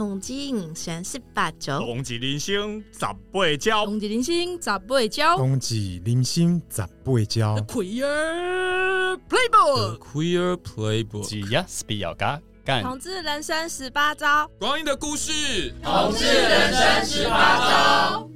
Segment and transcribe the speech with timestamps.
[0.00, 3.14] 同志人生十八招，同志人生十八
[3.60, 7.56] 招，同志人生十八招，同志人生十八招。
[7.68, 12.40] Queer Playbook，The Queer Playbook，只要是比较嘎。
[12.64, 12.82] 干。
[12.82, 18.30] 同志人生十八招，光阴的故事，同志人生十八招。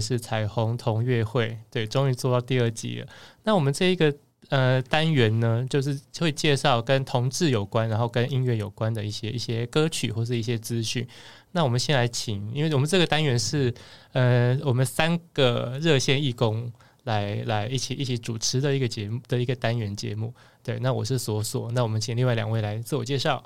[0.00, 3.08] 是彩虹同乐会，对，终于做到第二季了。
[3.42, 4.14] 那我们这一个
[4.54, 11.04] 呃单元呢，就是会介绍跟同志有关，然后跟音乐有关的一些一些歌曲或是一些资讯。
[11.50, 13.74] 那我们先来请，因为我们这个单元是
[14.12, 16.72] 呃我们三个热线义工
[17.02, 20.32] 来来一起一起主持的一个节目的一个单元节目。
[20.62, 23.42] 对，那我是索索，那我们请另外两位来自我介绍。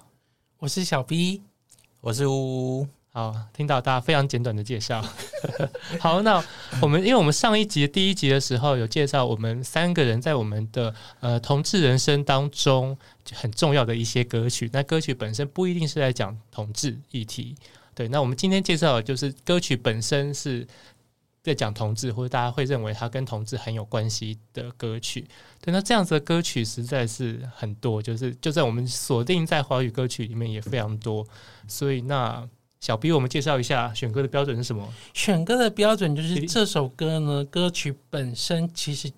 [0.58, 1.42] 我是小 B，
[2.02, 2.97] 我是乌乌。
[3.18, 5.04] 好，听到大家非常简短的介绍。
[5.98, 6.40] 好，那
[6.80, 12.96] 我们因为我们上一集第一集的时候有介绍我们三个人在我们的呃同志人生当中
[13.32, 14.70] 很重要的一些歌曲。
[14.72, 17.56] 那歌曲本身不一定是在讲同志议题，
[17.92, 18.06] 对。
[18.06, 20.64] 那我们今天介绍的就是歌曲本身是
[21.42, 25.26] 在讲同志，或者大家会认为它跟同志很有关系的歌曲。
[25.60, 31.26] 对，那这样子的歌曲实在是很多，就是就在我们锁定在华语歌曲里面也非常多。
[31.66, 32.48] 所以那。
[32.80, 34.88] 小 B，我们介绍一下选歌的标准是什么？
[35.12, 39.10] 选歌的标准就是这首歌呢，歌曲本身其实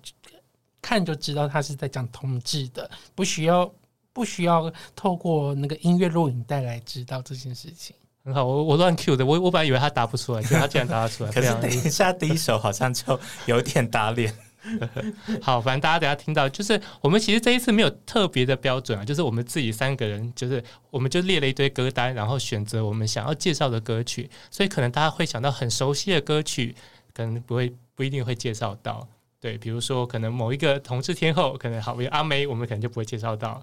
[0.81, 3.71] 看就知道它是在讲同志的，不需要
[4.13, 7.95] 不需要透过那个音乐录影带来知道这件事情。
[8.23, 11.29] 很好，我我乱 Q 的，我我本来以为他答不出来，结果他竟然答得出来。
[11.33, 14.35] 可是等一下第一首好像就有点打脸。
[15.41, 26.75] 好，反正大家等下听到，就是我们其实这一次没有特别的标准啊，就是我们自己三个人，就是我们就列了一堆歌单，然后选择我们想要介绍的歌曲，所以可能大家会想到很熟悉的歌曲，
[27.13, 29.07] 可能不会不一定会介绍到。
[29.39, 33.59] 对，比如说可能某一个同志天后，可能好比阿梅，我们可能就不会介绍到，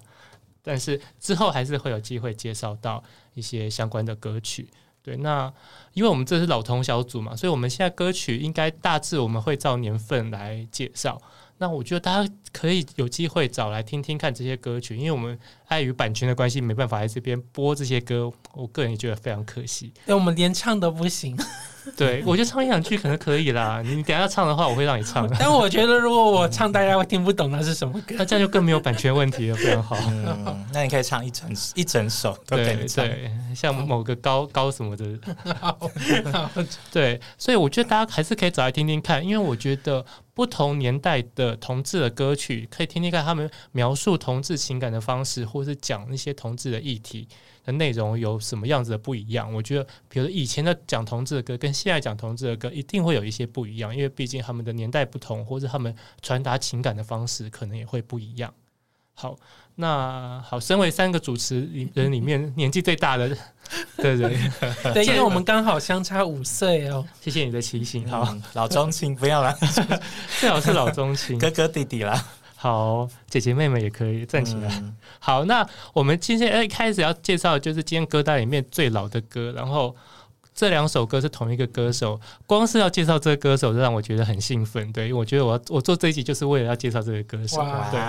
[0.61, 3.01] 但是之后还是会有机会介绍到
[3.33, 4.67] 一些相关的歌曲。
[5.09, 5.51] 对，那
[5.93, 11.19] 因为我们这是老同小组嘛，所以我们现在歌曲应该大致我们会照年份来介绍。
[11.57, 18.31] 那我觉得大家可以有机会找来听听看这些歌曲，因为我们碍于版权的关系，没办法在这边播这些歌。
[18.53, 19.91] 我个人也觉得非常可惜。
[20.05, 21.35] 对，我们连唱都不行。
[21.97, 23.81] 对，我觉得唱一两句可能可以啦。
[23.85, 25.27] 你等一下唱的话，我会让你唱。
[25.39, 28.15] 但我觉得如果我唱，大家会听不懂那是什么歌。
[28.17, 29.97] 那这样就更没有版权问题了，非常好。
[30.07, 33.05] 嗯，那你可以唱一整一整首都可以唱。
[33.05, 35.05] 对，像某个高高什么的。
[36.91, 47.27] 对，所以我觉得大家还是可以找来听听看，因为我觉得不同年代的同志的歌曲，可以听听看他们描述同志情感的方式，或是讲一些同志的议题。
[47.65, 49.53] 的内容有什么样子的不一样？
[49.53, 58.53] 我觉得，比如以前的讲同志的歌，跟现在讲同志的歌，一定会有一些不一样，因为毕竟他们的年代不同，或者他们传达情感的方式可能也会不一样。
[59.13, 59.37] 好，
[59.75, 63.27] 那好，身为三个主持人里面 年纪最大的
[63.97, 64.51] 的人，
[64.93, 67.05] 对，因为我们刚好相差五岁哦。
[67.19, 68.09] 谢谢你的提醒。
[68.09, 69.53] 好，嗯、老中青不要了，
[70.39, 72.25] 最好是老中青，哥哥弟弟啦。
[72.61, 74.67] 好，姐姐妹妹也可以站起来。
[74.81, 79.95] 嗯、好，那我们今天一开始要介绍的就是今天歌单里面最老的歌，然后
[80.53, 84.91] 这两首歌是同一个歌手，光是要介绍这个歌手就让我觉得很兴奋。
[84.91, 87.61] 对，我觉得我要我做这一集就是为了要介绍这个歌手。
[87.61, 87.99] 哇对，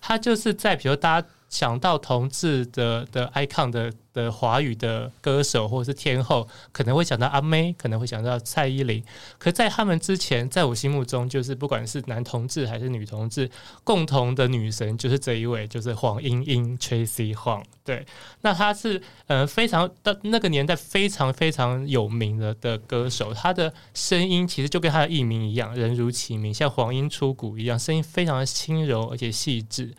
[0.00, 1.28] 他就是在比如大家。
[1.48, 9.02] 想到同志的的 icon 的的华语的歌手或者是天后，可能会想到阿妹，可能会想到蔡依林。
[9.38, 13.48] 可在他们之前，在我心目中，就是不管是男同志还是女同志，
[13.84, 17.62] 共同的女神就是这一位，就是黄莺莺 Tracy Huang。
[17.84, 18.04] 对，
[18.40, 29.94] 那她是呃非常的那个年代非常非常有名的的歌手，她的声音其实就跟她的艺名一样，人如其名，像黄莺出谷一样，声音非常的轻柔而且细致。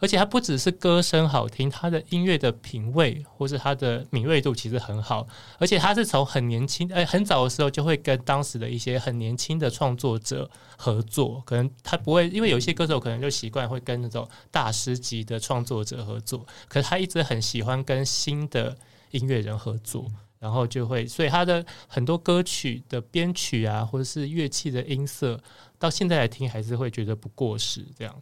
[0.00, 5.26] 而且他不只是歌声好听，他的音乐的品味或是他的敏锐度其实很好。
[5.58, 11.42] 而且他是从很年轻，呃，很早的时候就会跟当时的一些很年轻的创作者合作。
[11.44, 18.76] 可能他不会，因为有一些歌手可能就习惯会跟那种大师级的创作者合作，可是他一直很喜欢跟新的
[19.10, 20.06] 音乐人合作，
[20.38, 25.40] 然后就会，所以他的很多歌曲的编曲啊，或者是乐器的音色，
[25.76, 28.14] 到现在来听还是会觉得不过时这样。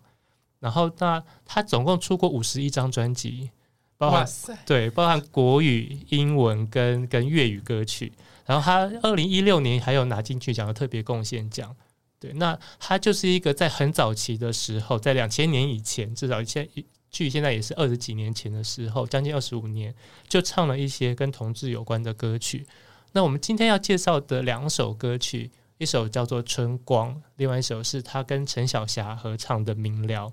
[0.66, 3.48] 然后，那他总共出过五十一张专辑，
[3.96, 4.26] 包含
[4.66, 8.12] 对，包含国语、英文跟跟粤语歌曲。
[8.44, 11.72] 然后他二零一六年还有拿金曲奖的特别贡献奖。
[12.18, 16.68] 对，那他就是一个在很早期的时候，在两千年以前，至少现
[17.12, 19.94] 距现在也是二十几年前的时候，将近二十五年，
[20.26, 22.66] 就唱了一些跟同志有关的歌曲。
[23.12, 25.52] 那我们今天要介绍的两首歌曲。
[25.78, 30.26] 一首叫做《春光》，另外一首是他跟陈小霞合唱的《明了》。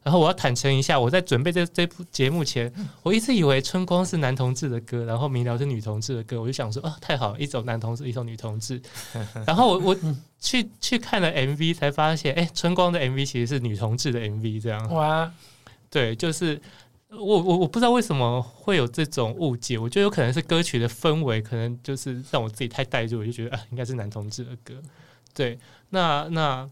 [0.00, 2.72] 然后我要坦诚一下，我在准备这这部节目前，
[3.02, 8.80] 我一直以为《春光》是男同志的歌，然后《明了》是女同志的歌，我就想说啊，太好了，一首男同志，一首女同志。
[9.44, 9.96] 然后我我
[10.38, 14.94] 去去看了 MV，才发现，哎，《春光》的 MV 其实是女同志的 MV，这样。
[14.94, 15.30] 哇，
[15.90, 16.58] 对，就是
[17.10, 24.74] 我我我不知道为什么会有这种误解，我觉得有可能是歌曲的氛围，可能就是让我自己太带入，我就觉得啊，应该是男同志的歌。
[25.34, 25.58] 对，
[25.90, 26.70] 那那。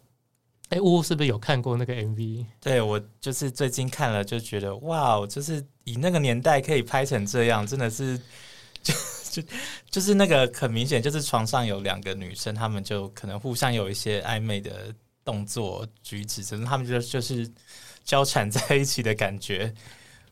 [0.68, 2.44] 哎，呜呜是不是有看过那个 MV？
[2.60, 8.18] 对，我就是最近看了，就觉得哇，就是以那个年代可以拍成这样，真的是
[8.82, 8.92] 就
[9.30, 9.42] 就
[9.88, 14.92] 就是那个很明显，就是床上有两个女生，她们就可能互相有一些暧昧的
[15.24, 17.48] 动作举止，真的，她们就就是
[18.02, 19.72] 交缠在一起的感觉。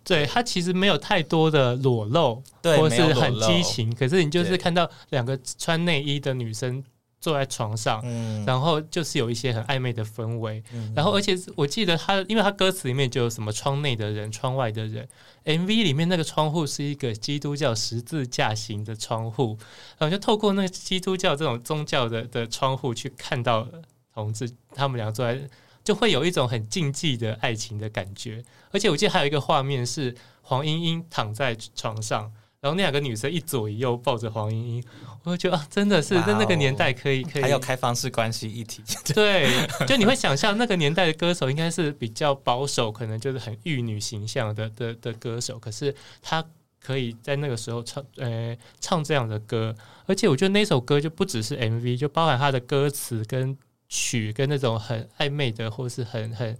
[0.04, 6.84] 对，他其实没有太多的裸露，对，或是很激情，可是你就是看到两个穿内衣的女生。
[7.20, 15.08] 坐在床上，嗯，然后就是有一些很暧昧的氛围，嗯，然后而且我记得他，因为他歌词里面就有什么窗内的人、窗外的人
[15.46, 19.56] ，MV 里面那个窗户是一个基督教十字架形的窗户，
[19.96, 23.66] 然后就透过那个基督教这种宗教的的窗户去看到
[24.12, 25.40] 同志，他们俩坐在，
[25.84, 28.42] 就会有一种很禁忌的爱情的感觉，
[28.72, 32.32] 而且我记得还有一个画面是黄莺莺躺在床上。
[32.60, 34.84] 然后那两个女生一左一右抱着黄莺莺，
[35.22, 38.82] 我就觉得啊，真的是在那个年代可以可以，还有开放式关系一体。
[39.12, 39.50] 对，
[39.86, 46.42] 就你会想象那个年代的歌手应该是比较保守，可能就是很玉女形象的的的歌手，可是他
[46.80, 49.76] 可以在那个时候唱呃唱这样的歌，
[50.06, 53.54] 而且我觉得那首歌就不只是 MV，就包含他的歌词跟
[53.94, 56.58] 曲跟那种很暧昧的或是很很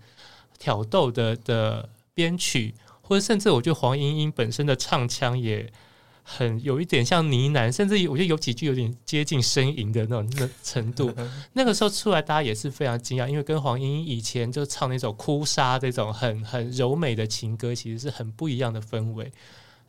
[0.58, 5.72] 挑逗的的编曲，或者甚至我觉得黄莺莺本身的唱腔也。
[6.26, 11.12] 很有一点像呢喃，甚至我觉得有几句有点接近呻吟的那种那程度。
[11.52, 19.30] 那个时候出来，大家也是非常惊讶，因为跟黄莺莺以前就唱那种哭砂这种很很柔美的情歌，其实是很不一样的氛围。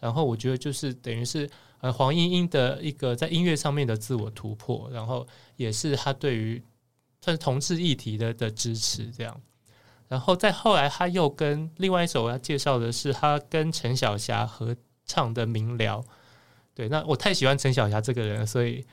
[0.01, 1.49] 然后我觉得就是等于是
[1.79, 5.25] 呃黄莺莺的一个在音乐上面的自我突破，然后
[5.55, 6.61] 也是他对于
[7.25, 9.41] 算是同志议题的的支持这样。
[10.07, 15.99] 然后再后来，他又跟另外一首我要介绍的是他跟陈小霞合唱的《明聊》。
[16.75, 18.85] 对，那我太喜欢陈小霞这个人，所以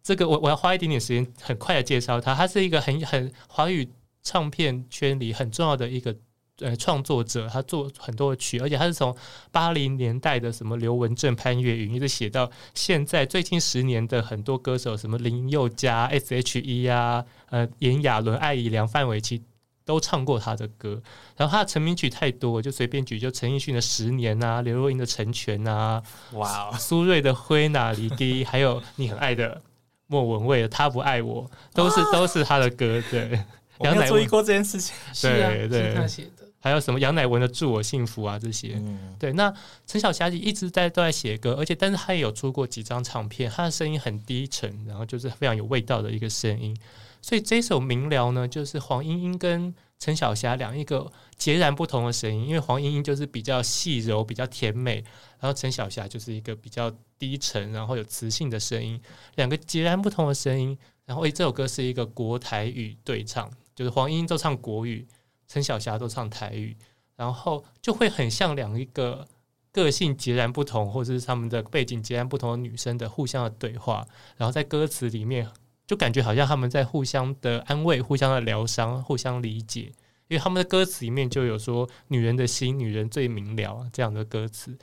[0.00, 2.36] 这个我我要花一点点时间，很快的介绍他。
[2.36, 3.90] 他是一个很很华语
[4.22, 6.16] 唱片圈里很重要的一个
[6.60, 9.14] 呃创作者，他做很多的曲，而且他是从
[9.50, 19.42] 八零年代的什么刘文正、潘越云，一直写到现在最近十年的很多歌手，什么林宥嘉、S.H.E 啊，呃，炎亚纶、艾怡良、范玮琪。
[19.86, 21.02] 都唱过他的歌，
[21.36, 26.02] 然后他的成名曲太多，就随便举，就陈奕迅的《十年》啊，刘若英的《成全》啊，
[26.32, 29.60] 哇，苏芮的《灰哪里滴》，还有你很爱的
[30.06, 32.98] 莫文蔚的《他不爱我》，都是都是他的歌。
[33.10, 33.38] 对，
[33.76, 34.96] 我没有注意过这件事情。
[35.20, 36.43] 对对，他写的。
[36.64, 38.76] 还有什么杨乃文的《祝我幸福》啊，这些。
[38.76, 39.52] 嗯、对，那
[39.86, 46.74] 陈小霞一直在都在写歌，而且但是她也有出过几张唱片，她的声音很低沉，然后就是非常有味道的一个声音。
[47.20, 52.48] 所以这首《明了》呢，就是黄莺莺跟陈小霞两一个截然不同的声音。
[52.48, 55.04] 因为黄莺莺就是比较细柔、比较甜美，
[55.40, 58.98] 然后陈小霞就是一个比较低沉，然后有磁性的声音。
[59.34, 65.06] 两个截然不同的声音，然后诶，这首歌是一个国台语对唱，就是黄莺莺都唱国语，
[65.48, 66.76] 陈小霞都唱台语，
[67.16, 69.26] 然后就会很像两一个
[69.72, 75.48] 个性截然不同，或者是他们的背景截然不同的女生的互相的对话，然后在歌词里面。
[75.86, 79.82] 就感觉好像他们在互相的安慰、互相的疗伤、互相理解，
[80.28, 84.74] 因为他们的歌词里面就有说“女人的心，女人最明了”这样的歌词。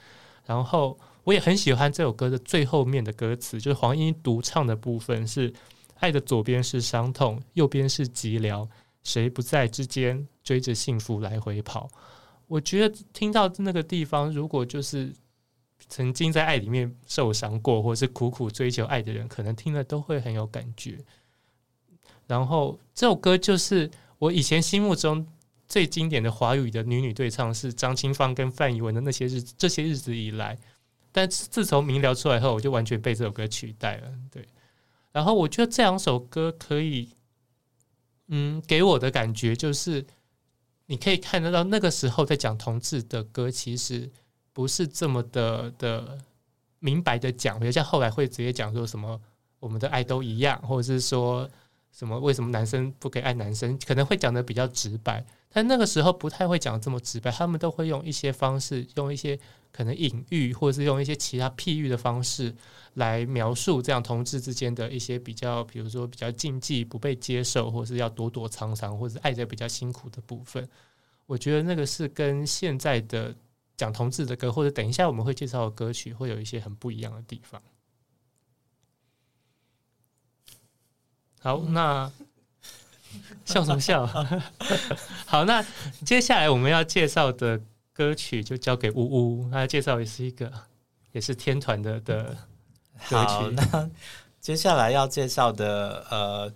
[0.45, 5.51] 然后我也很喜欢这首歌的最后面的歌词，就是黄莺独唱的部分是
[5.97, 8.67] “爱的左边是伤痛，右边是寂寥，
[9.03, 11.89] 谁不在之间追着幸福来回跑”。
[12.47, 15.13] 我觉得听到那个地方，如果就是。
[15.89, 20.97] 曾经在爱里面受伤过，或是苦苦追求爱的人，可能听了都会很有感觉。
[22.27, 23.89] 然后这首歌就是
[24.19, 25.25] 我以前心目中
[25.67, 30.57] 最经典的华语的女女对唱，是张清芳跟范怡文的那些日子这些日子以来。
[31.11, 34.13] 但自从民谣出来后，我就完全被这首歌取代了。
[34.31, 34.47] 对，
[35.11, 37.09] 然后我觉得这两首歌可以，
[38.31, 40.03] 嗯，给我的感觉就是，
[40.87, 44.09] 你可以看得到那个时候在讲同志的歌，其实。
[44.53, 46.17] 不是这么的的
[46.79, 49.17] 明白的讲，比如像后来会直接讲说什么
[49.61, 51.49] 我们的爱都一样，或者是说
[51.93, 55.25] 什么为什么男生不可以爱男生，可能会讲的比较直白。
[55.53, 59.39] 但那个时候不太会讲这么直白，他们都会用一些方式，用一些
[59.71, 62.53] 可能隐喻，或者是用一些其他譬喻的方式
[62.95, 70.67] 来描述这样同志之间的一些比较，比如说比较禁忌、不被接受，或是要躲躲藏藏，或者是爱的比较辛苦的部分。
[71.25, 73.33] 我觉得那个是跟现在的
[73.77, 77.61] 讲同志的歌，或者等一下我们会介绍的歌曲，会有一些很不一样的地方。
[81.39, 82.11] 好，那
[83.45, 84.05] 笑什么笑？
[85.25, 85.65] 好，那
[86.05, 87.61] 接下来我们要介绍的
[88.01, 90.51] 歌曲就交给呜呜，他介绍也是一个，
[91.11, 92.35] 也是天团的的
[93.07, 93.25] 歌曲。
[93.27, 93.89] 好，那
[94.39, 96.51] 接下来要介绍的，呃，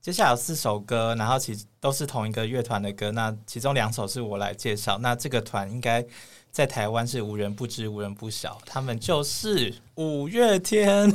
[0.00, 3.12] 接下来有四首歌，然后其都是同一个乐团的歌。
[3.12, 4.98] 那其中两首是我来介绍。
[4.98, 6.04] 那这个团应该。
[6.50, 11.12] 在台湾是无人不知、无人不晓，他们就是五月天。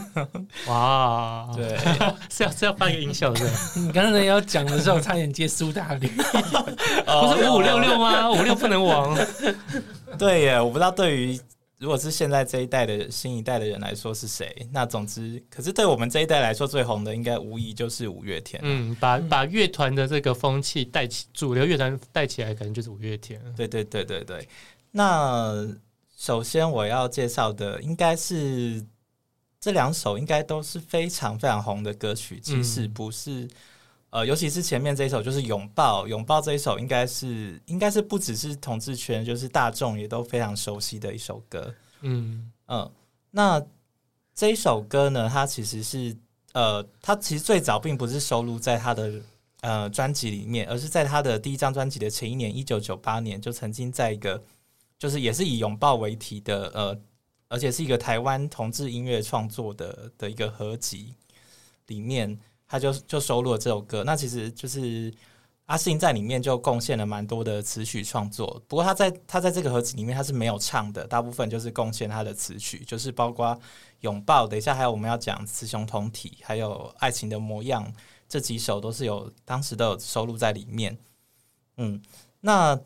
[0.68, 1.78] 哇， 对，
[2.32, 3.50] 是要是要放一个音效的。
[3.76, 8.32] 你刚才要讲的时候，差点接苏打绿，不是五五六六吗？
[8.32, 9.18] 五六不能亡。
[10.18, 11.40] 对耶，我不知道对于
[11.80, 14.56] 如果是现在这一代的新一代的人来说是谁。
[14.72, 18.62] 那总之，可是对我们这一代来说最红的，应该无疑就是五月天。
[18.64, 23.42] 嗯，把把乐团的这个风气带起，主流乐团带起来，可能就是五月天。
[23.58, 24.48] 对对对对对。
[24.96, 25.68] 那
[26.16, 28.86] 首先我要介绍的应该是
[29.60, 32.40] 这两首，应该都是非常非常红的歌曲。
[32.40, 33.50] 其实不是，嗯、
[34.12, 36.04] 呃，尤其是前面这一首，就是《拥抱》。
[36.08, 41.74] 《拥抱》这一首应该是应该是不只是同志圈，就是大众也都非常熟悉的一首歌。
[42.02, 42.92] 嗯嗯，
[43.32, 43.60] 那
[44.36, 46.16] 这一首歌呢，它其实是
[46.54, 49.12] 呃，它其实最早并不是收录在他的
[49.62, 54.44] 呃专辑里面，而是在他的第一张专辑的前一年，一九九八年，就曾经在一个。
[55.04, 56.98] 就是也是以拥抱为题的，呃，
[57.50, 61.14] 而且是一个台湾同志音乐创作的的一个合集
[61.88, 64.06] 里面，他就就收录了这首歌。
[64.06, 65.14] 那其实就是
[65.66, 68.64] 阿信在里面就贡献了蛮多的词曲创作。
[68.66, 73.60] 不过他在他在这个合集里面他是没有唱的，大部分就是贡献他的词曲，就是包括
[74.00, 74.48] 拥抱。
[74.48, 77.94] 等一下还有我们要讲雌雄同体，还有爱情的模样
[78.30, 80.98] 这几首都是有当时都有收录在里面。
[81.76, 82.02] 嗯，
[82.40, 82.80] 那。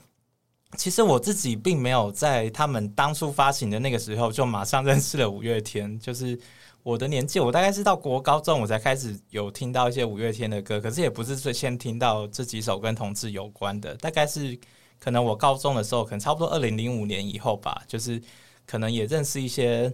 [0.75, 5.97] 其实我自己并没有在他们当初发行的那个时候就马上 认识了五月天。
[5.99, 6.37] 就是
[6.83, 13.95] 我的年纪，我大概是到国高中我才开始有听到一些五月天的歌，可是也不是最先听到这几首跟同志有关的。
[13.95, 14.59] 大概是
[14.99, 18.21] 可能我高中的时候，可能差不多二零零五年以后吧，就是
[18.65, 19.91] 可能也认识一些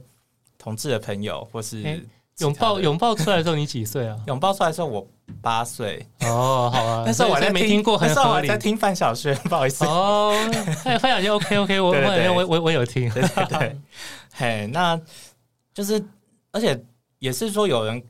[0.57, 2.07] 同志的朋友，或是
[2.39, 4.17] 拥抱拥抱出来的时候你几岁啊？
[4.27, 5.07] 拥抱出来的时候我。
[5.41, 10.33] 八岁哦，好啊， 那时候我还没听过，很那时候我在听范晓萱， 不好意思哦。
[10.99, 13.77] 范晓萱 OK OK，我我我我我有听，对对对。
[14.33, 14.99] 嘿，那
[15.73, 16.01] 就是，
[16.51, 16.79] 而且
[17.19, 18.01] 也是说有人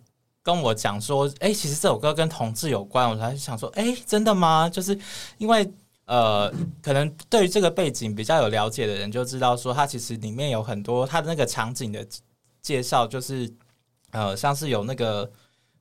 [0.41, 4.67] 跟我讲说，哎、欸，其实这首歌跟同志有关，我才想说，哎、欸，真的吗？
[4.67, 4.97] 就是
[5.37, 5.71] 因为
[6.05, 6.51] 呃，
[6.81, 12.05] 可能对于这个背景比较有了解的人就知道，说它其实里面有很多它的那个场景的
[12.61, 13.49] 介绍，就是
[14.13, 15.29] 呃，像是有那个。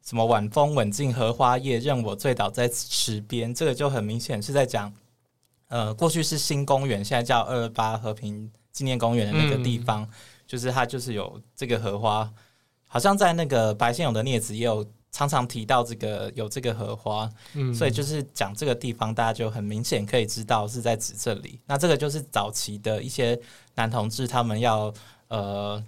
[0.04, 4.92] 什么晚风吻尽荷花叶，任我醉倒在池边，这个就很明显是在讲，
[5.68, 10.08] 呃，过去是新公园，现在叫二二八和平纪念公园的那个地方，嗯、
[10.44, 12.28] 就是它就是有这个荷花，
[12.88, 21.60] 好像在那个白先勇的镊子也有常常提到这个有这个荷花，嗯，所以就是讲这个地方，大家就很明显可以知道是在指这里。
[21.64, 23.40] 那这个就是早期的一些
[23.76, 24.92] 男同志他们要
[25.28, 25.80] 呃。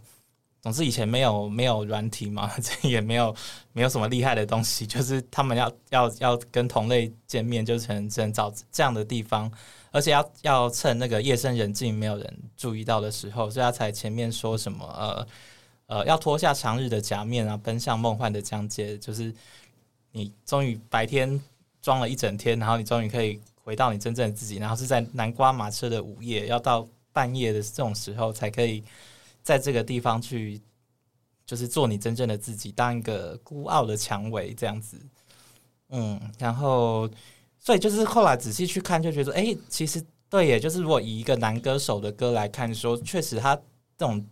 [0.65, 3.37] 总之以前没有没有软体嘛， 这也没有
[3.75, 9.53] 没有什么厉害的东西， 就是他们要要要跟同类见面，就只能只能找这样的地方，
[9.91, 15.27] 而且要要趁那个夜深人静、没有人注意到的时候，所以他才前面说什么呃
[15.99, 19.35] 呃要脱下长日的假面啊，奔向梦幻的疆界，就是
[20.13, 21.39] 你终于白天
[21.83, 28.83] 装了一整天，然后你终于可以回到你真正的自己，然后是在南瓜马车的午夜，要到半夜的这种时候才可以。
[29.45, 30.61] 在这个地方去，
[31.47, 35.01] 就是做你真正的自己，当一个孤傲的蔷薇这样子，
[35.91, 37.09] 嗯，然后，
[37.61, 43.55] 所以就是后来仔细去看，就觉得，哎、其实对耶，就是如果以一个男歌手的歌来看，说确实他
[43.97, 44.27] 这种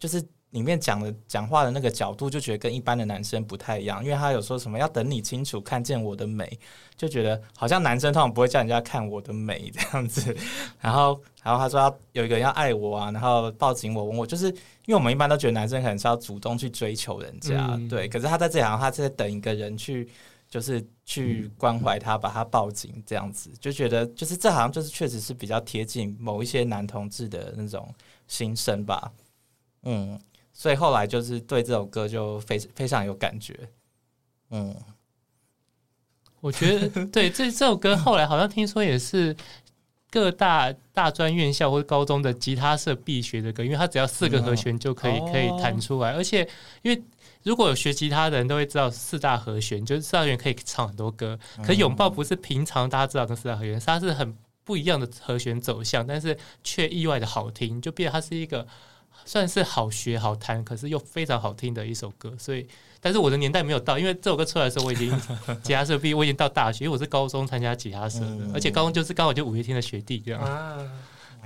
[0.00, 0.20] 就是。
[0.50, 6.58] 里面讲的讲话的那个角度，就觉得跟一般的男生不太一样，因为他有说什么要等你清楚看见我的美，
[6.96, 10.34] 就觉得好像男生通常不会叫人家看我的美这样子。
[10.80, 14.54] 然后，然后他说要有一个人要爱我啊，然后抱紧我，吻我，就是因
[14.88, 18.08] 为我们一般都觉得男生可能是要主动去追求人家，嗯、对。
[18.08, 20.08] 可是他在这行，他在等一个人去，
[20.48, 27.94] 就是去关怀他，把他抱紧这样子，就觉得就是这好像就是确实是比较贴近某一些男同志的那种
[28.26, 29.12] 心声吧，
[29.82, 30.18] 嗯。
[30.58, 33.56] 所以后来就是对这首歌就非非常有感觉，
[34.50, 34.74] 嗯，
[36.40, 39.36] 我觉得对这这首歌后来好像听说也是
[40.10, 46.40] 各大大专院校或者高中的吉他社必学的歌，因为它只要四个和弦就可以可以弹出来，而且
[46.82, 47.00] 因为
[47.44, 54.36] 如果有学吉他的人都会知道四大和弦，就是四大和弦可以唱很多歌，可拥抱不是平常大家知道的四大和弦，它是很。
[54.64, 58.66] 不一样的和弦走向，但是却意外的好听，就变得它是一个
[59.28, 62.32] 算是好学好弹，可是又非常好听的一首歌。
[62.38, 62.66] 所以，
[62.98, 65.14] 但是我的年代没有到，因为这首歌出来的时候，我已经
[65.62, 70.40] 吉他社毕业，我已经到大学，因为我是高中参加吉他社的，嗯、而且高中就是刚好就五月天的学弟这样。
[70.40, 70.78] 啊、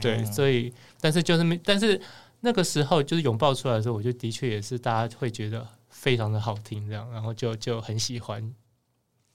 [0.01, 2.01] 对，所以，但是就是没，但是
[2.39, 8.55] 那个时候就是拥抱出来的时候，我就的确也是大家会觉得非常的好听，这样，然后就就很喜欢。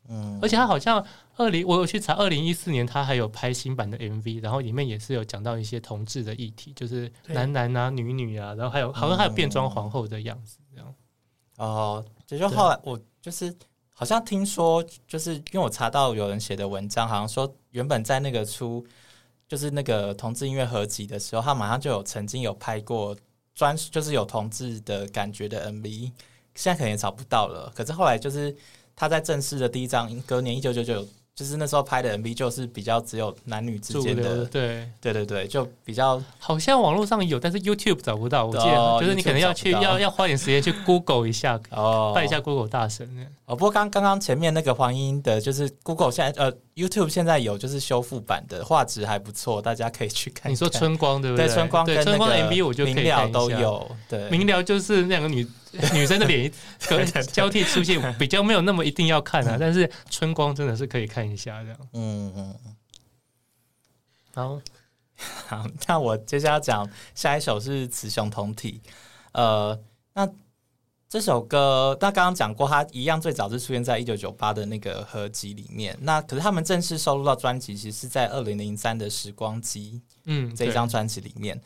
[0.09, 10.95] 嗯，而且他好像二零，我有去查，二零一四年他还有拍新版的 MV，然后里面也是有讲到一些同志的议题，就是男男啊、女女啊，然后还有好像还有变装皇后的样子这样。
[11.57, 13.53] 哦，这就后来我就是
[13.93, 18.85] 好像听说，就是因为我查到有人写的文章，好像说原本在那个出
[19.45, 23.13] 就是那个同志音乐合集的时候，他马上就有曾经有拍过
[23.53, 26.13] 专就是有同志的感觉的 MV，
[26.55, 27.69] 现在可能也找不到了。
[27.75, 28.55] 可是后来就是。
[28.99, 38.47] 他在正式的第一张隔年一九九九，就是那时候拍的 MV，就是比较只有男女之间的，对对对对，就比较好像网络上有，但是 YouTube 找不到。
[38.47, 43.07] 我记得、哦、就是你可能要去要要花点时间去 Google 一下，哦，拜一下 Google 大神。
[43.45, 50.51] 哦，不过刚刚刚前面那个黄英的，就是 Google 现在呃 YouTube 现在有就是修复版的画质还不错，大家可以去看，看。
[50.51, 51.47] 你说春光对不对？
[51.47, 53.91] 对春光跟春光 MV 我就可以看都有。
[54.07, 55.45] 对，明了就是那两个女。
[55.93, 59.57] 女生的脸可 交替出现，比较没有那么一定要看啊。
[59.59, 61.77] 但是春光真的是可以看一下这样。
[61.93, 62.55] 嗯嗯。
[64.33, 64.59] 好，
[65.45, 68.81] 好，那我接下来讲下一首是《雌雄同体》。
[69.33, 69.79] 呃，
[70.13, 70.27] 那
[71.09, 75.97] 这首歌，那刚刚讲过，它一样最早是出现在一九九八的那个合集里面。
[76.01, 81.61] 那可是他们正式收录到专辑，其实是在二零零三的《时光机》嗯这一张专辑里面。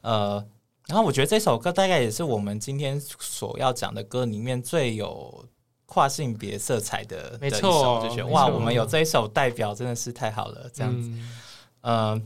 [0.00, 0.44] 呃。
[0.86, 5.42] 然后我觉得这首歌大概也是我们今天所要讲的歌里面最有
[5.86, 11.32] 跨性别色彩的，没错，就觉得哇，我们有这一首代表真的是太好了，这样子，嗯、
[11.80, 12.22] 呃，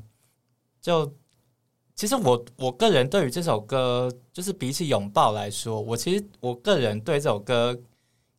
[0.83, 1.15] 就
[1.99, 7.77] 其实我我个人对于这首歌，就是比起拥抱来说，我其实我个人对这首歌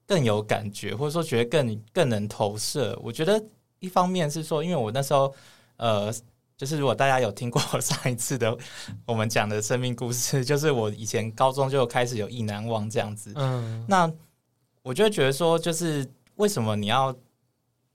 [0.08, 2.98] 更有感觉，或者说觉得更更能投射。
[3.04, 3.44] 我觉得
[3.80, 5.36] 一方面是说，因为我那时候
[5.76, 6.10] 呃。
[6.60, 8.54] 就是如果大家有听过上一次的
[9.06, 13.32] 我们讲的生命故事，就是我以前高中就开始有意难忘这样子。
[13.36, 14.12] 嗯，那
[14.82, 17.16] 我就觉得说，就是为什么你要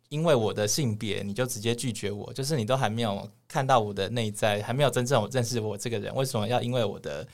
[0.09, 2.33] 因为我的性别你就直接拒绝我？
[2.33, 7.27] 就是你都还没有看到我的内在，还没有真正认识我这个人，为什么要因为我的，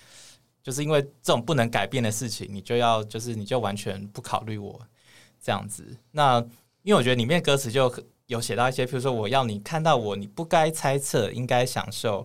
[0.63, 4.81] 就是因为这种不能改变的事情，你就要就是你就完全不考虑我
[5.43, 5.85] 这样子？
[6.13, 6.39] 那
[6.83, 7.93] 因为我觉得里面歌词就。
[8.31, 12.25] 有写到一些，比如说我要你看到我，你不该猜测，应该享受。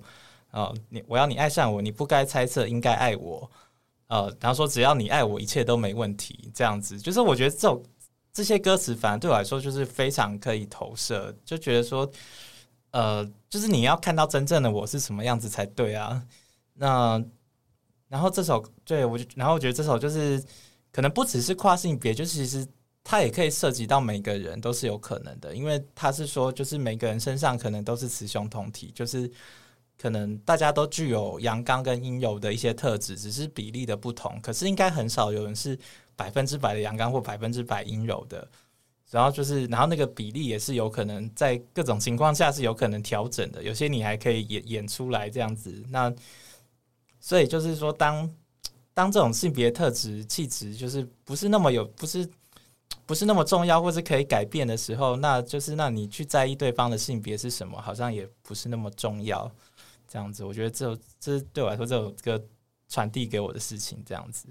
[0.52, 3.50] 呃，你我要你爱上我，你不该猜测，应该爱我。
[4.06, 6.52] 呃，然后说只要你爱我，一切都没问题。
[6.54, 7.82] 这样子，就是我觉得这种
[8.36, 12.08] 这些歌词，反而对我来说就是非常可以投射，就觉得说，
[12.92, 16.22] 呃，就是你要看到真正的我是什么样子才对啊。
[16.74, 17.24] 那
[18.10, 20.44] 然后这首对我就，然后我觉得这首就是
[20.92, 22.68] 可能不只是跨性别，就是其实。
[23.08, 29.32] 它也可以涉及到每个人都是有可能的，因为他是说，就是每个人身上可能都是雌雄同体，就是
[29.96, 34.42] 可能大家都具有阳刚跟阴柔的一些特质，只是比例的不同。
[34.42, 35.78] 可是应该很少有人是
[36.16, 38.48] 百分之百的阳刚或百分之百阴柔的。
[39.12, 43.62] 然后就是，然后那个比例也是有可能在各种情况下是有可能调整的。
[43.62, 45.84] 有些你还可以演演出来这样子。
[45.90, 46.14] 那
[47.20, 48.30] 所以就是说当，
[48.94, 52.30] 当这种性别特质、气质就是不是那么有，不是。
[53.08, 59.52] 不是那么重要，或是可以改变的时候，那就是那你去在意对方的性别是什么，好像也不是那么重要。
[60.08, 62.44] 这样子，我觉得这这对我来说，这首歌
[62.90, 64.48] 传递给我的事情，这样子，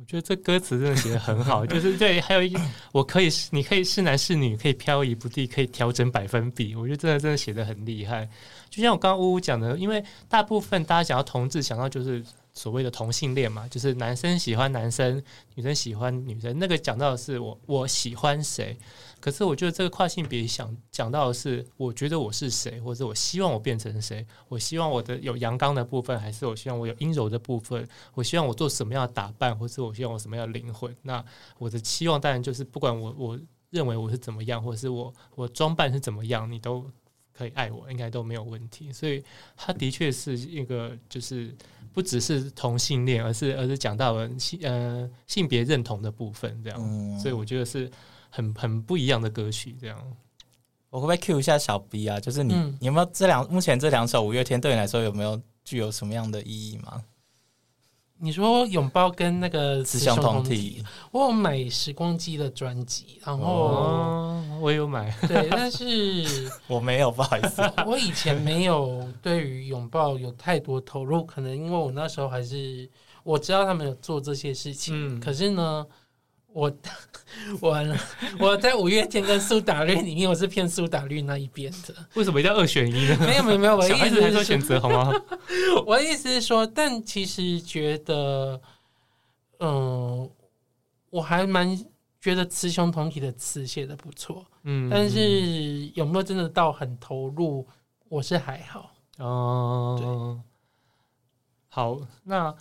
[0.00, 1.64] 我觉得这歌词真的写得很好。
[1.66, 2.56] 就是对，还有一，
[2.92, 6.74] 我可以，你可以是男是女，可以漂移不定，可以调整百分比。
[6.76, 8.28] 我觉得真的真的写得很厉害。
[8.70, 12.24] 就像我刚刚呜呜讲的，因为大部分大家想要同志，想到就是。
[12.54, 15.22] 所谓的同性恋嘛，就是男生喜欢男生，
[15.54, 16.58] 女生喜欢女生。
[16.58, 18.76] 那个讲到的是我我喜欢谁，
[19.20, 24.26] 可是我觉得这个跨性别想讲到的是，我觉得我是谁，或者我希望我变成谁。
[24.48, 27.86] 我希望我的有阳刚的部分，还是我希望我有阴柔的部分？
[28.14, 30.94] 我希望我做什么样的打扮，或是我希望我什么样的灵魂？
[31.02, 31.24] 那
[31.58, 36.84] 我的期望当然就是，不管我我认为我是怎么样，或者是我我装扮是怎么样，你都
[37.32, 38.92] 可以爱我，应该都没有问题。
[38.92, 39.22] 所以
[39.56, 41.54] 他的确是一个就是。
[41.94, 47.90] 不只是同性恋，而是而是讲到了性呃性别认同的部分，这样，所以我觉得是
[48.30, 49.76] 很很不一样的歌曲。
[49.80, 49.98] 这样，
[50.90, 52.18] 我会不会 cue 一下小 B 啊？
[52.18, 57.02] 就是你，嗯、你有没有这两目前这两首五月天对你来说有没有具有什么样的意义吗？
[58.20, 72.90] 你说拥抱跟那个雌雄同体，我有买时光机的专辑，然后、哦、我有买，对，但是 我没有，不好意思， 我以前没有对于拥抱有太多投入，可能因为我那时候还是
[73.22, 75.86] 我知道他们有做这些事情，嗯、可是呢。
[76.58, 76.72] 我
[77.62, 77.96] 完了，
[78.40, 81.94] 我在五月天跟苏打绿里面，我是偏苏打绿那一边的。
[82.14, 83.16] 为什么一定要二选一呢？
[83.20, 85.12] 没有没有没有，我的 意思是说选择好吗？
[85.86, 88.60] 我的意思是说，但其实觉得，
[89.60, 90.30] 嗯、呃，
[91.10, 91.78] 我还蛮
[92.20, 97.64] 觉得雌雄同体的词写的不错，嗯，但是有没有真的到很投入，
[98.08, 99.96] 我是还好哦。
[99.96, 100.42] 对
[101.68, 102.52] 好，那。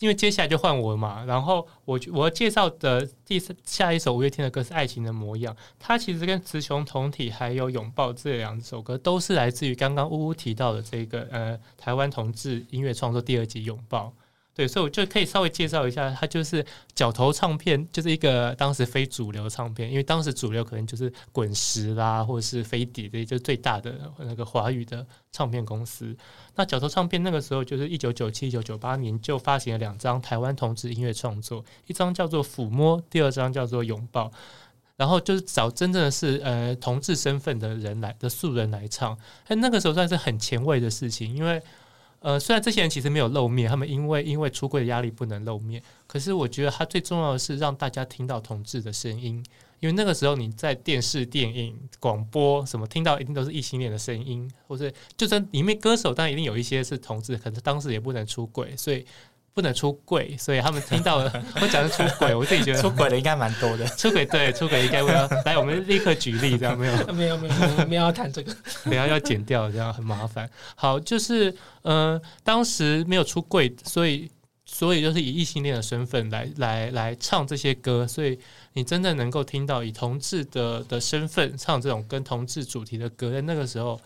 [0.00, 14.06] 因为接下来就换我嘛，然后我我介绍的第三下一首五月天的歌是《爱情的模样》，它其实跟《雌雄同体》还有《拥抱》这两首歌都是来自于刚刚呜呜提到的这个呃台湾同志音乐创作第二集《拥抱》。
[14.54, 16.64] 对，所以我就可以稍微介绍一下，它就是
[16.94, 26.16] 角头唱片，就是一个当时非主流唱片，因为当时主流可能就是滚石啦，或者是飞碟这些，就是最大的那个华语的唱片公司。
[26.54, 34.28] 那角头唱片那个时候就是一九九七、一九九八年就发行了两张台湾同志音乐创作，一张叫做《抚摸》，第二张叫做《拥抱》，
[34.96, 41.60] 然后就是找真正的是呃同志身份的人来的素人来唱，哎，那个时候算是很前卫的事情，因为。
[42.24, 49.44] 呃，虽然这些人其实没有露面，他们因为因为出柜的压力不能露面，可是我觉得他最重要的是让大家听到同志的声音，
[49.80, 59.04] 因为那个时候你在电视、电影、广播什么听到一定都是异性恋的声音，或是就算里面歌手当然一定有一些是同志，可是当时也不能出轨，所以。
[59.54, 63.86] 不能出柜，所以他们听到了 我讲的出轨，我自己觉得出轨的应该蛮多的。
[63.86, 66.92] 出轨对，出轨应该会要来，我们立刻举例，这样 没有？
[67.12, 68.52] 没有没有没有没有要谈这个，
[68.84, 70.50] 等下要剪掉，这样很麻烦。
[70.74, 71.50] 好，就是
[71.82, 74.28] 嗯、呃，当时没有出柜，所以
[74.64, 78.36] 所以就是以异性恋的身份来来来唱这些歌，所以
[78.72, 84.00] 你真的能够听到以同志的的身份唱这种跟同志主题的歌，在那个时候。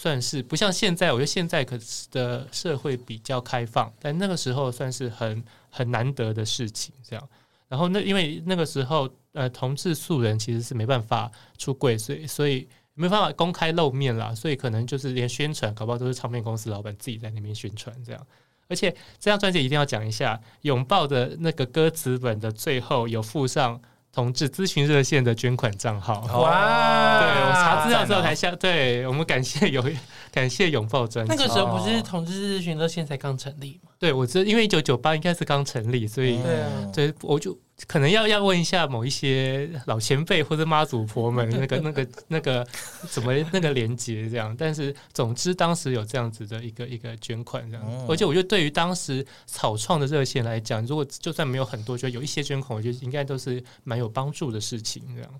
[0.00, 1.78] 算是不像现在，我觉得现在可
[2.10, 6.94] 的社会比较开放，但那个时候算是很很难得的事情。
[7.06, 7.28] 这样，
[7.68, 18.26] 然后那因为那个时候，呃，同志素人其实是没办法出柜，所以所以没办法公开露面啦，所以可能就是连宣传，搞不好都是唱片公司老板自己在那边宣传这样。
[18.68, 23.78] 而且这张专辑一定要讲一下，拥抱的那个歌词本的最后有附上。
[24.12, 27.19] 同志咨询热线的捐款账号哇！
[27.32, 29.84] 对，我查资料之后才下，对，我们感谢有
[30.32, 31.34] 感谢拥抱专辑。
[31.34, 33.90] 那个时候不是同志咨询热线才刚成立吗？
[33.98, 37.56] 对，我知，因为一九九八应该是刚成立，所以对啊，对，我就。
[37.86, 42.66] 可能要要问一下某一些老前辈或者妈祖婆们， 那个那个那个
[43.08, 55.30] 怎么那个连接这样，但是总之当时有这样子的一个一个捐款这样，而且我觉得对于当时草创的热线来讲，如果就算没有很多，就有一些捐款，我觉得应该都是蛮有帮助的事情这样。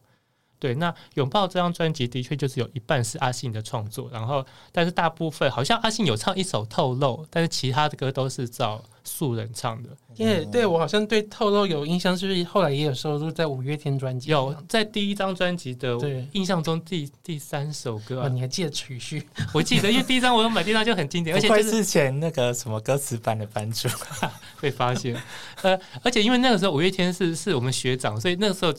[0.60, 9.88] 对，那拥抱这张专辑的确就是有一半是阿信的创作，然后但是大部分好像阿信有唱一首透露，但是其他的歌都是找素人唱的。
[10.16, 14.30] 耶、yeah，对我好像对透露有印象，是不是后来也有收录在五月天专辑？
[14.30, 15.96] 有在第一张专辑的
[16.32, 19.26] 印象中第第三首歌、啊哦，你还记得曲序？
[19.54, 23.88] 我记得，因为第一张我有买，第一张就很经典，而且就是之前那个什么歌词版的版主
[24.60, 25.16] 被发现。
[25.62, 28.74] 呃，而且因为那个时候五月天是是我们学长，所以那个时候。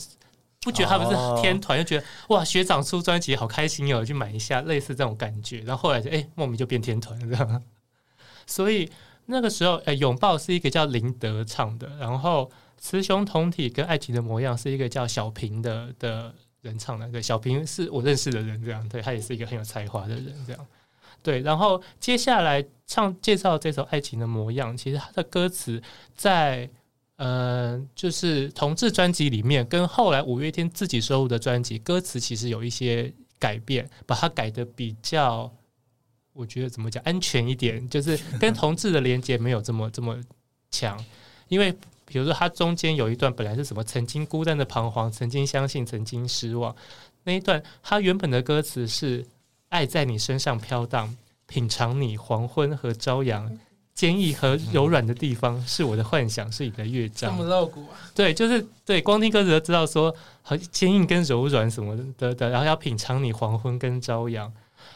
[0.64, 5.62] 不觉得他们是天团，就觉得哇，学长出专辑好开心哦，去买一下，类似这种感觉。
[5.62, 7.64] 然后后来就哎、欸，莫名就变天团了这样。
[8.46, 8.88] 所以
[9.26, 17.10] 那个时候，哎、欸，拥抱是一个叫林德唱的，然后雌雄同体跟爱情的模样是一个叫小平的的人唱的。
[17.10, 20.68] 对，小平是我认识的人，这样，对，他也是一个很有才华的人，这样。
[21.24, 25.82] 对，然后接下来唱介绍这首爱情的模样，其实他的歌词
[26.16, 26.70] 在。
[27.22, 35.54] 呃，就是同志专辑里面，跟后来五月天自己收录的专辑歌词其实有一些改变，把它改得比较，
[36.34, 40.20] 我觉得怎么讲安全一点，就是跟同志的连接没有这么这么
[40.72, 41.00] 强。
[41.48, 41.72] 因为
[42.06, 46.76] 比如说，它中间有一段本来是什么曾经孤单的彷徨，曾经相信，曾经失望
[47.24, 49.24] 那一段，它原本的歌词是
[49.70, 53.60] 爱在你身上飘荡，品尝你黄昏和朝阳。
[53.94, 57.30] 坚毅和柔软的地方是我的幻想，是你的乐章。
[57.30, 57.94] 这么露骨啊？
[58.16, 64.52] 对，就是对，光听歌词就知道说，很坚硬跟柔软什么的的，然后要品尝你黄昏跟朝阳，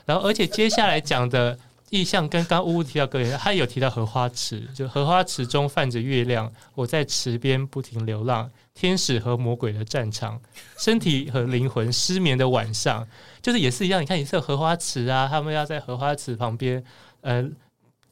[0.05, 1.57] 然后而且接下来讲的
[1.91, 10.41] 意象跟刚乌乌提到歌里，他有提到荷花池，就荷花池中泛着月亮，我在池边不停流浪，天使和魔鬼的战场，
[10.79, 13.07] 身体和灵魂失眠的晚上，
[13.41, 16.83] 就是也是一样，你看也是有荷花池啊，他们要在荷花池旁边，
[17.21, 17.47] 呃。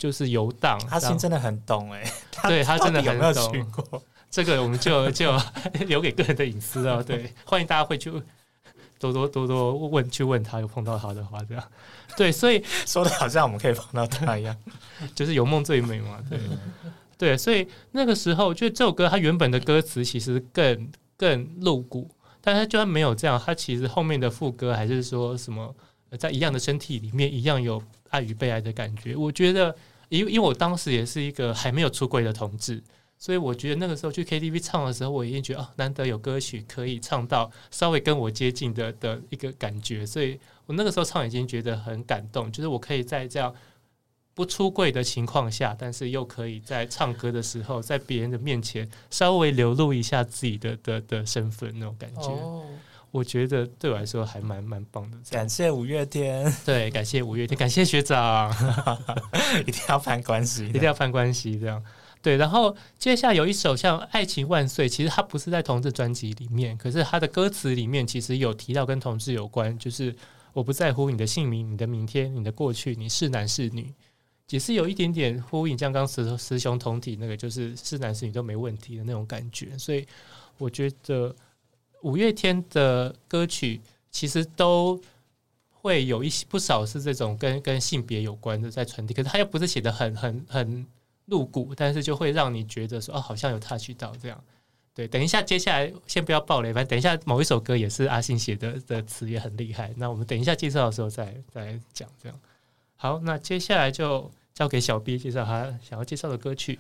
[0.04, 0.78] 就是游荡。
[0.90, 2.04] 阿星真的很懂哎，
[2.50, 3.14] 对他真的很懂。
[3.14, 4.04] 有没有去过？
[4.30, 5.32] 这个我们就就
[5.88, 7.02] 留给个人的隐私啊。
[7.02, 8.12] 对， 欢迎大家会去
[9.00, 11.64] 多多多多问去问他，有碰到他的话这样。
[12.18, 14.54] 对，所以说的好像我们可以碰到他一样，
[15.16, 16.22] 就是有梦最美嘛。
[16.30, 16.38] 对，
[17.18, 22.12] 对，所以那个时候，就这首歌它原本的歌词其实更更露骨，
[22.42, 25.74] 但他就算没有这样，他其实后面的副歌还是说什么
[26.20, 29.16] 在一样的身体里面一样有爱与被爱的感觉。
[29.16, 29.76] 我觉得，
[30.18, 32.84] 因为因为我当时也是一个还没有出柜的同志。
[33.16, 43.54] 所以我觉得那个时候去 KTV 唱的时候，我已经觉得啊，难得有歌曲可以唱到稍微跟我接近的的一个感觉，所以我那个时候唱已经觉得很感动，就是我可以在这样
[44.34, 52.30] 不出柜的情况下，但是又可以在唱歌的时候，在别人的面前稍微流露一下自己的的的身份那种感觉。
[53.14, 55.18] 我觉得对我来说还蛮蛮棒的。
[55.30, 58.52] 感谢五月天， 对，感谢五月天，感谢学长，
[59.68, 61.80] 一定要攀关系，一定要攀关系，这样。
[62.24, 70.16] 对，然后接下来有一首像《爱情万岁》，其实它不是在同志专辑里面，可是它的歌词里面其实有提到跟同志有关，就是
[70.52, 73.94] 我不在乎你的姓名、你的明天、你的过去，你是男是女，
[74.50, 79.78] 也是有一点点呼应，像刚刚师师兄同体那个，就是是男是女都没问题的那种感觉。
[79.78, 80.04] 所以
[80.58, 81.36] 我觉得
[82.04, 85.02] 五月天的歌曲其实都
[85.70, 90.86] 会有一些不少是这种跟跟性别有关的在传递，可是他又不是写的很很很。
[91.28, 94.44] 露骨，但是就会让你觉得说哦，好像有 touch 到这样。
[94.94, 99.94] 对，等一下，接下来先不要爆雷，反正等一下某一首歌也是阿信写的，的词也很厉害。
[99.96, 102.38] 那我们等一下介绍的时候再再讲这样。
[102.98, 106.78] 好，那接下来就交给小 B 介绍他想要介绍的歌曲。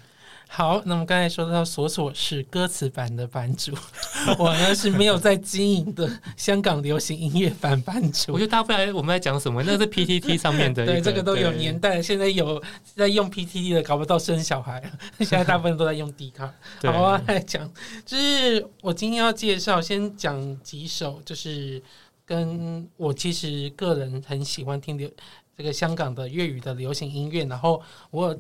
[0.47, 3.71] 好，那么刚才说到索索是歌词版的版主，
[4.38, 8.32] 我呢是没有在经营的香港流行音乐版版主。
[8.32, 11.99] 我觉得大家不知道我们在讲什么，那是 PTT 上面的，对，这个都有年代。
[11.99, 12.62] 现在有
[12.95, 14.79] 在用 PTT 的，搞不到生小孩，
[15.19, 16.53] 现在大部分都在用 D 卡。
[16.84, 17.67] 好啊，来讲，
[18.06, 21.82] 就是我今天要介绍，先讲几首，就是
[22.27, 25.10] 跟我其实个人很喜欢听流
[25.58, 28.38] 这个香港的粤语的流行音乐，然后我。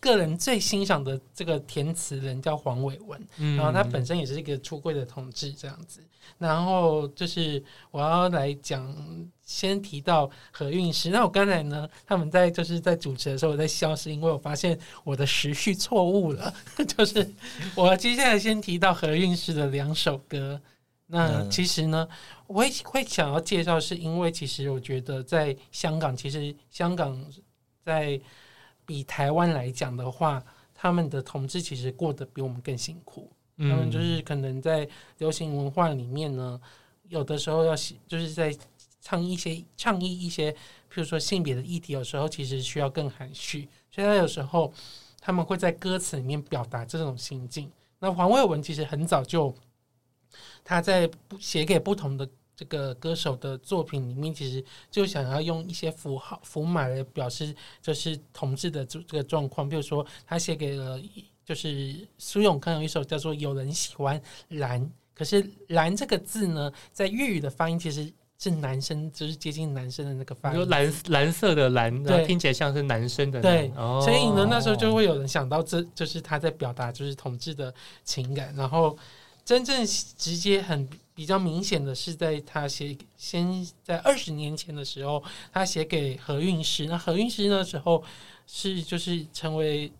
[0.00, 6.00] 个人最欣赏的这个填词人叫黄伟文，嗯、然后他本身也是一个出柜的同志这样子。
[6.38, 8.96] 然后就是我要来讲，
[9.44, 11.10] 先提到何韵诗。
[11.10, 16.54] 那我刚才呢，他们在就是在主持的时候我在笑，是因为我发现我的时序错误了。
[16.96, 17.28] 就是
[17.74, 20.58] 我接下来先提到何韵诗的两首歌。
[21.06, 22.08] 那其实呢，
[22.46, 27.22] 我会会想要介绍，是因为其实我觉得在香港，其实香港
[27.84, 28.18] 在。
[28.90, 30.42] 比台湾来讲的话，
[30.74, 33.30] 他们的同志其实过得比我们更辛苦。
[33.58, 36.60] 嗯、他们就是可能在流行文化里面呢，
[37.08, 37.72] 有的时候要
[38.08, 38.52] 就是在
[39.00, 40.56] 唱一些倡议一些，譬
[40.96, 43.68] 如说性别的议题，有时候其实需要更含蓄。
[43.92, 44.72] 所以他有时候
[45.20, 47.70] 他们会在歌词里面表达这种心境。
[48.00, 49.54] 那黄伟文其实很早就
[50.64, 52.28] 他在写给不同的。
[52.60, 59.66] 这个歌手的作品里面，其实就想要用一些符号符码来表示，就是同志的这这个状况。
[59.66, 61.00] 比如说，他写给了，
[61.42, 64.78] 就是苏永康有一首叫做《有人喜欢蓝》，
[65.14, 73.40] 可是“蓝”这个字呢，在粤语的发音其实是男生，就是接近男生的那个发音，蓝蓝色的蓝，对，听起来像是男生的。
[73.40, 77.72] 对，所以呢，那时候就会有人想到，这就是他在表达就是同志的
[78.04, 78.54] 情感。
[78.54, 78.94] 然后，
[79.46, 80.86] 真正直接很。
[81.20, 83.46] 比较明显的是，在他写先
[83.84, 86.86] 在二十年前的时候，他写给何韵诗。
[86.86, 88.02] 那何韵诗那时候
[88.46, 89.92] 是就是成为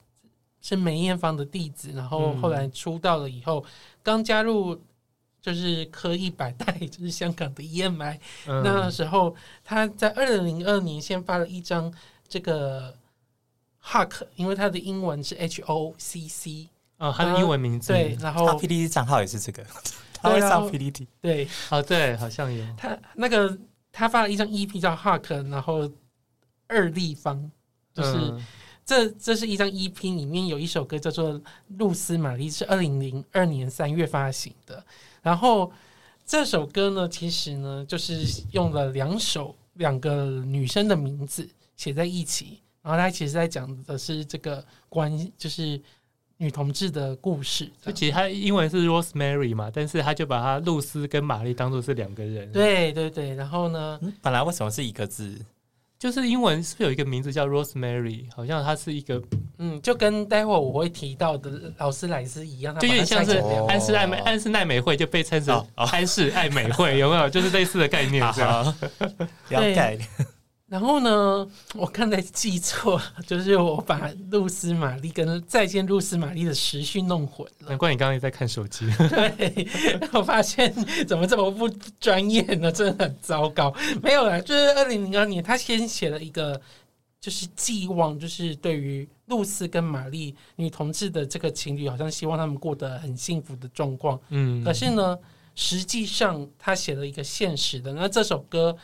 [0.62, 3.62] 是梅艳芳的弟子，然后后来出道了以后，
[4.02, 4.80] 刚加入
[5.42, 8.18] 就是科一百代，就是香港的 EMI。
[8.46, 11.92] 那时候他在二零零二年先发了一张
[12.26, 12.96] 这个
[13.84, 19.62] Huck，因为他的英文是 H O C C 啊，他的英文名字对，然后 PTT 账号也是这个。
[20.22, 23.58] 他会上 PPT，对，哦，对，好像有他那个
[23.90, 25.90] 他发了一张 EP 叫 Hark，然后
[26.66, 27.50] 二立方，
[27.94, 28.46] 就是、嗯、
[28.84, 31.34] 这这是一张 EP 里面有一首歌叫做
[31.78, 34.84] 《露丝玛丽》，是二零零二年三月发行的。
[35.22, 35.72] 然后
[36.26, 45.80] 这首歌呢，其实呢就是用了两首两个女生的名字写在一起，然后他其实在讲的是这个关，就是。
[46.40, 52.50] 女同志的故事，就其实她英文是 Rosemary 嘛，但是她就把她露丝跟玛丽当做是两个人。
[52.50, 55.38] 对对对，然后呢，嗯，本来为什么是一个字？
[55.98, 59.22] 就是英文是不是有一个名字叫 Rosemary，好像它是一个，
[59.58, 63.36] 嗯，就跟待会我会提到的劳斯莱斯一样，就有点像是
[63.68, 67.28] 安室奈美、哦、安室奈美惠就被称成安室爱美惠，有没有？
[67.28, 68.64] 就是类似的概念， 这样。
[69.50, 70.00] 了解。
[70.70, 77.70] 然后呢，我刚才记错， 就是我把露丝玛丽跟再见露丝玛丽的时序弄混了。
[77.70, 78.86] 难怪你刚刚也在看手机。
[79.10, 79.66] 对，
[80.14, 80.72] 我发现
[81.08, 82.70] 怎么这么不专业呢？
[82.70, 83.74] 真的很糟糕。
[84.00, 86.60] 没有啦，就是二零零二年，他先写了一个，
[87.20, 94.16] 就是寄望，就是对于露丝跟玛丽女同志的这个情侣，好像希望他们过得很幸福的状况。
[94.28, 95.18] 嗯，可是呢，
[95.56, 97.92] 实际上他写了一个现实的。
[97.92, 98.76] 那这首歌。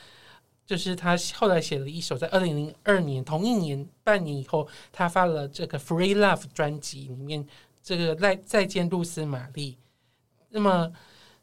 [0.66, 7.46] 就是他后来写了一首，在二零零二年同一年半年以后，他发了这个《Free Love》专辑里面
[7.83, 9.79] 这个再再见露丝玛丽。
[10.48, 10.92] 那么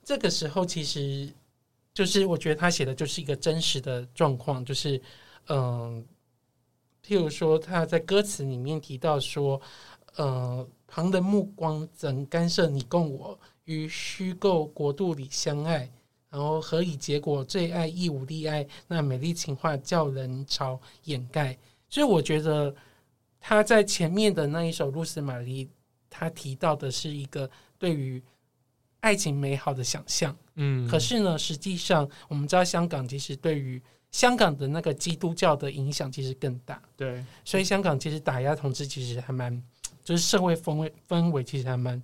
[0.03, 1.33] 这个时候，其实
[1.93, 5.01] 就是我觉得他写的就是一个真实的状况，就是
[5.47, 6.05] 嗯，
[7.05, 9.61] 譬如说他在歌词里面提到说，
[10.17, 15.89] 呃，旁的目光怎干涉你共我于虚构国度里相爱？
[16.33, 21.55] 然后何以结果最爱亦无例爱，那美丽情话叫人潮掩盖。
[21.87, 22.73] 所以我觉得
[23.39, 25.65] 他在前面的那一首《露丝玛丽》，
[26.09, 28.19] 他提到的是一个对于
[29.01, 30.35] 爱情美好的想象。
[30.55, 36.81] 嗯，可是呢，实际上我们知道香港其实对于香港的那个基督教的影响其实更大。
[36.97, 39.63] 对，所以香港其实打压同志其实还蛮，
[40.03, 42.01] 就是社会氛围氛围其实还蛮。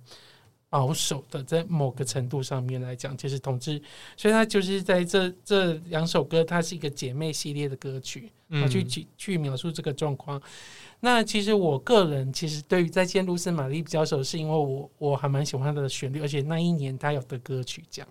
[0.70, 3.82] 保守的，在某个程度上面来讲，就是同志，
[4.16, 10.40] 所以他就是在这这两首歌，它是一个姐妹系列的歌曲，嗯，去去去描述这个状况。
[11.00, 18.06] 那其实我个人其实对于再见露丝玛丽比较熟，是因为我我还蛮喜欢他的旋律，而且那一年他有得歌曲奖，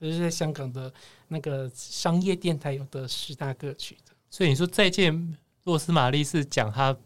[0.00, 0.90] 就是在香港的
[1.28, 4.14] 那个商业电台有得十大歌曲的。
[4.30, 6.96] 所以你说再见露丝玛丽是讲他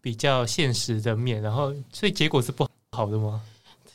[0.00, 3.42] 比较现实的面，然后所以结果是不好的吗？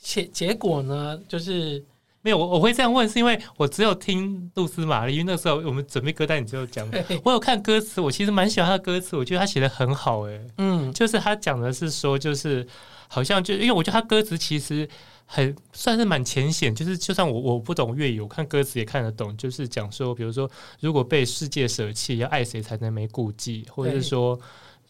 [0.08, 1.84] 结结果呢，就是
[2.22, 6.89] 没有我我会这样问，是因为我只有听露丝玛丽，因为那时候我们准备歌单，你就讲，
[7.26, 12.65] 我有看歌词，我其实蛮喜欢他的歌词，我觉得他写的很好，哎，嗯，就是他讲的是说，就是
[13.10, 14.88] 好像就因为我觉得他歌词其实
[15.26, 24.39] 很算是蛮浅显，就是就算我我不懂粤语，我看歌词也看得懂，就是讲说，比如说如果被世界舍弃，要爱谁才能没顾忌，或者是说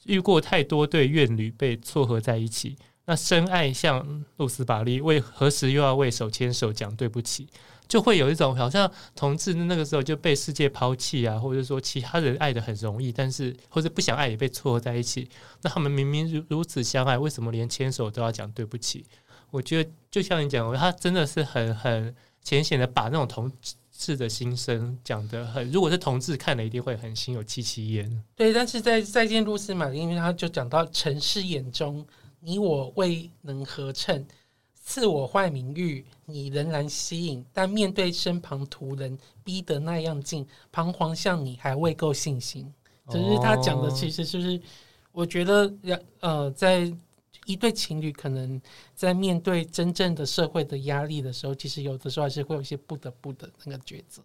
[0.06, 2.78] 遇过太多对怨侣被撮合在一起。
[3.10, 7.48] 那深爱像露丝玛丽，为何时又要为手牵手讲对不起？
[7.88, 15.30] 就会有一种好像同志那个时候就被世界抛弃啊，或者说其他人爱得很容易，但是或者不想爱也被撮合在一起。
[15.62, 19.06] 那他们明明如如此相爱，为什么连牵手都要讲对不起？
[19.52, 23.50] 我觉得就像你讲，他真的是很很浅显的把那种同
[23.90, 25.72] 志的心声讲得很。
[25.72, 28.22] 如果是同志看了，一定会很心有戚戚焉。
[28.36, 32.06] 对，但是在再见露丝玛丽，因为他就讲到城市眼中。
[32.40, 34.26] 你我未能合衬，
[34.76, 37.46] 赐我坏名誉，你仍然吸引。
[37.52, 42.74] 但面对身旁途人，逼得那样近，彷徨像你还未够信心。
[43.10, 44.62] 只是他讲的，其实就是
[45.12, 45.74] 我觉得，
[46.20, 46.94] 呃，在
[47.46, 48.62] 一对情侣可能
[48.94, 54.22] 在面对真正的社会的压力的时候，其实有的时候还是会有一些不得不的那个抉择。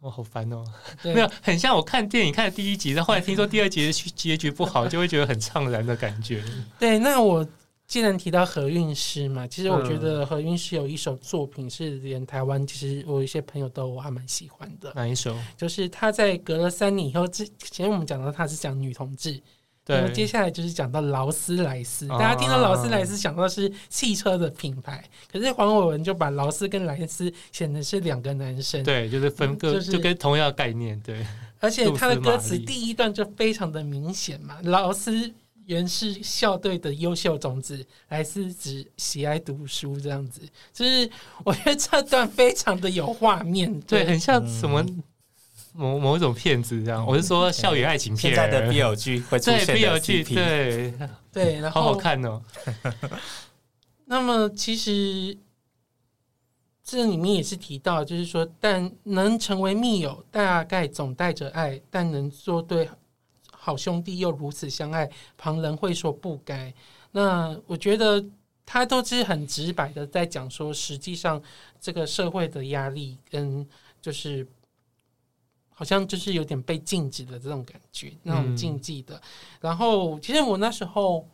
[0.00, 0.64] 哦，好烦哦！
[1.02, 6.42] 没有，很像我看电影看第一集，然后后来听说第二集的结局不好，就会觉得很怅然的感觉。
[6.78, 7.46] 对，那我
[7.86, 14.92] 既然提到何韵诗嘛，其实我觉得何韵诗有一首作品是连台湾其实我有一些朋友都还蛮喜欢的。
[14.94, 15.36] 哪一首？
[15.56, 19.40] 就是他在隔了三年以后，之前我们讲到他是讲女同志。
[19.88, 31.24] 对，接下来就是讲到劳斯莱斯，大家听到劳斯莱斯想到是汽车的品牌，可是黄伟文就把劳斯跟莱斯显得是两个男生，对，就是分割，就是、就跟同样的概念，对。
[31.58, 35.32] 而且他的歌词第一段就非常的明显嘛，劳斯
[35.64, 41.10] 原是校队的优秀种子，莱斯只喜爱读书这样子，就是
[41.44, 44.84] 我觉得这段非常的有画面，对，对，很像什么。
[45.78, 50.92] 某某一种骗子这样，我是说校园爱情片，现在的 BL 剧会出现的 BL 剧，对
[51.32, 52.42] 对，然后好好看哦。
[54.06, 55.38] 那么其实
[56.82, 62.90] 这里面也是提到，就是说，但能成为密友，大概总带着爱；但能做对
[63.52, 66.74] 好兄弟，又如此相爱，旁人会说不该。
[67.12, 68.24] 那我觉得
[68.66, 71.40] 他都是很直白的在讲说，实际上
[71.78, 73.64] 这个社会的压力跟
[74.02, 74.44] 就是。
[75.78, 79.14] 好像就是有点被禁止的这种感觉，那种禁忌的。
[79.14, 79.22] 嗯、
[79.60, 81.24] 然后，其实我那时候，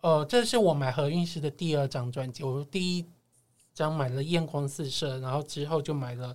[0.00, 2.42] 呃，这是我买何韵诗的第二张专辑。
[2.42, 3.04] 我第一
[3.74, 6.34] 张买了《艳光四射》，然后之后就买了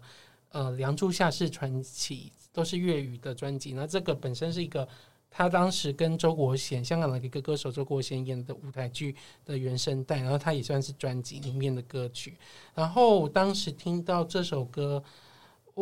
[0.51, 3.73] 呃《梁祝下世传奇》，都是粤语的专辑。
[3.73, 4.87] 那这个本身是一个
[5.31, 12.37] 他当时跟周国贤，香港的一个歌手周国贤演的舞台剧的原声带，然后他也算是专辑里面的歌曲。
[12.75, 15.03] 然后当时听到这首歌。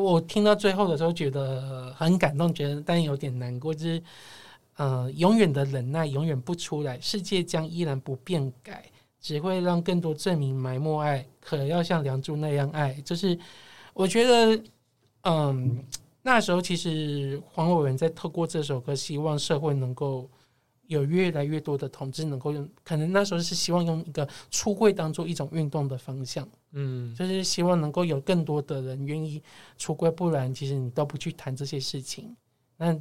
[0.03, 4.03] 我听到最后的时候觉得很感动，觉得但有点难过，就是
[4.75, 8.85] 呃，永远的忍耐永远不出来，世界将依然不变改，
[9.19, 12.93] 只会让更多证明埋没爱，可要像梁祝那样爱。
[13.03, 13.37] 就是
[13.93, 14.63] 我觉得，
[15.23, 15.83] 嗯，
[16.21, 20.29] 那时候其实黄伟文在透过这首歌，希望社会能够。
[20.88, 29.41] 有越来越多的同志能够用，可能那时候是希望用一个出柜当做一种运动的方向，嗯，就是希望能够有更多的人愿意
[29.77, 32.35] 出柜，不然其实你都不去谈这些事情，
[32.77, 32.97] 那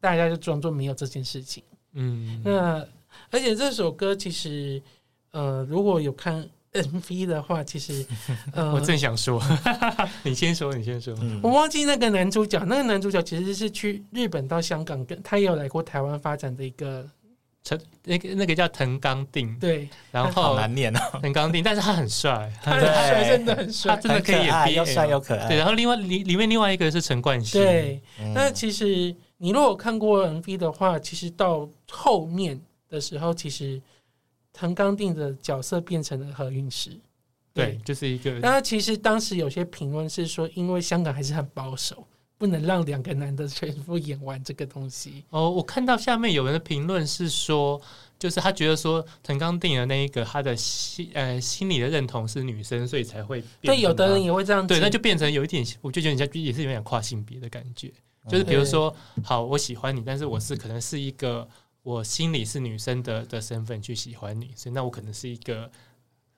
[0.00, 1.62] 大家就装作没有这件事情，
[1.92, 2.84] 嗯，那
[3.30, 4.82] 而且这首歌其实，
[5.30, 8.04] 呃，如果有看 MV 的话，其实，
[8.52, 9.40] 呃，我正想说，
[10.24, 17.08] 你先说，你先说，我忘记那个男主角，那个男主角其实是去日本到香港，跟他也有来过台湾发展的一个。
[17.68, 25.46] 陈那个那个叫藤冈定，对，然后好难念哦， 藤冈定，但是他很帅， 他很帅，真的很帅，他真的可以演 BL，又帅又可爱。
[25.48, 28.00] 对，然后另外里里面另外一个是陈冠希，对。
[28.34, 32.58] 那其实你如果看过 MV 的话，其实到后面
[32.88, 33.78] 的时候，其实
[34.54, 36.98] 藤冈定的角色变成了何韵诗，
[37.52, 38.30] 对，就是一个。
[38.38, 42.06] 那其实当时有些评论是说，因为香港还是很保守。
[42.38, 45.50] 不能让两个男的全部演完这个东西哦。
[45.50, 47.78] 我看到下面有人的评论是说，
[48.18, 53.80] 就是他觉得说藤冈定的那一个他的心呃心理的认同是女生，所以才会对。
[53.80, 57.92] 有的人也会这样，对，那就变成有一点，我就觉得人家也是有点跨性别的感觉。
[58.28, 61.48] 就是比如说，好，我喜欢你，但是我是可能是一个
[61.82, 65.70] 我心里是女生的的身份去喜欢你，所以那我可能是一个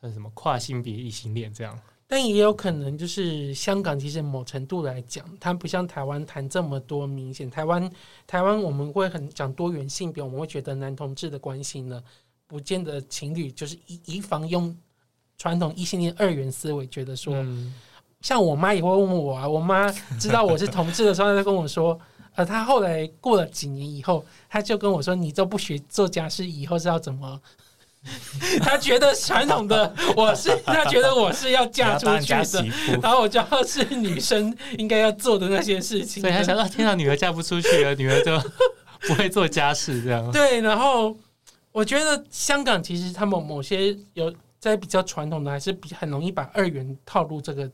[0.00, 1.78] 那什么跨性别异性恋这样。
[2.12, 7.48] 但也有可能，就是香港其实某程度来讲，它不像台湾谈这么多明显。
[7.48, 7.88] 台湾
[8.26, 12.02] 台湾我们会很讲多元性别，我们会觉得男同志的关系呢，
[12.48, 14.76] 不见得情侣就是以以防用
[15.38, 17.72] 传统异性恋二元思维，觉得说，嗯、
[18.20, 19.88] 像我妈也会问我啊，我妈
[20.18, 21.96] 知道我是同志的时候，她就跟我说，
[22.34, 27.40] 呃，她后来过了几年以后，她就跟我说，你都不学做家事，以后是要怎么？
[28.62, 32.64] 他觉得传统的我是，他觉得我是要嫁出去的，
[33.02, 36.22] 然后我就要是女生应该要做的那些事情。
[36.22, 38.38] 所以他想到，天哪，女儿嫁不出去了，女儿就
[39.06, 40.32] 不会做家事这样。
[40.32, 41.14] 对，然后
[41.72, 47.70] 我觉得香港其实他们某些有在比较传统的，还是比很容易把二元套入这个，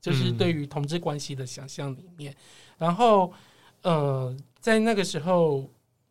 [0.00, 2.32] 就是对于同志关系的想象里面。
[2.78, 3.32] 然后，
[3.82, 5.68] 呃，在那个时候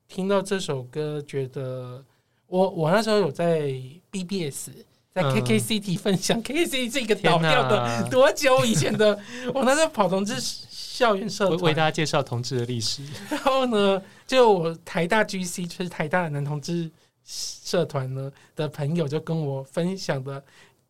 [0.09, 2.03] 听到这首歌，觉得。
[2.51, 3.71] 我我那时候有在
[4.11, 4.71] BBS，
[5.13, 9.17] 在 KKCity 分享、嗯、，KKCity 是一个倒掉的多久以前的？
[9.55, 10.35] 我那时候跑同志
[10.69, 13.03] 校园社团，为大家介绍同志的历史。
[13.29, 16.91] 然后呢，就我台大 GC，就是台大的男同志
[17.23, 20.43] 社团呢的朋友，就跟我分享的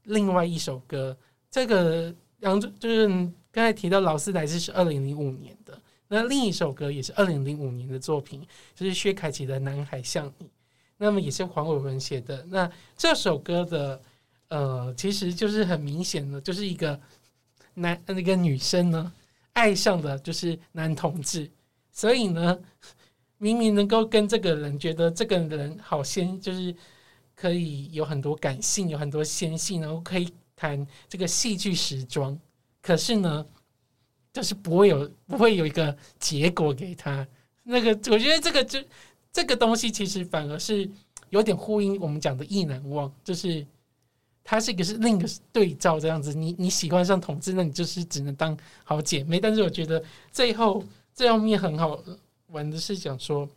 [0.05, 1.16] 另外一首歌。
[1.51, 3.07] 这个杨就是
[3.51, 8.41] 刚才提到劳斯莱斯是二零零五年的，那另一首歌也是二零零五年的作品，
[8.74, 10.47] 就是薛凯琪的《男孩像你》。
[11.04, 12.45] 那么也是黄伟文写的。
[12.47, 13.99] 那这首歌的
[14.49, 16.99] 呃，其实就是很明显的，就是一个
[17.74, 19.12] 男那个女生呢，
[19.54, 21.49] 爱上的就是男同志，
[21.91, 22.56] 所以呢，
[23.39, 26.76] 明明能够跟这个人觉得这个人好鲜，就是
[27.36, 32.38] 可以有很多感性，有很多纤细，然后可以谈这个戏剧时装，
[32.80, 33.43] 可是呢，
[34.32, 37.28] 就是不会有不会有一个结果给他。
[37.64, 38.80] 那个我觉得这个就。
[39.32, 40.90] 这个东西其实反而是
[41.30, 43.66] 有点呼应我们讲的意难忘，就是
[44.44, 46.34] 它是一个是另一个对照这样子。
[46.34, 49.40] 你你喜欢上同志，那你就是只能当好姐妹。
[49.40, 51.98] 但是我觉得最后最后面很好
[52.48, 53.48] 玩的是讲说，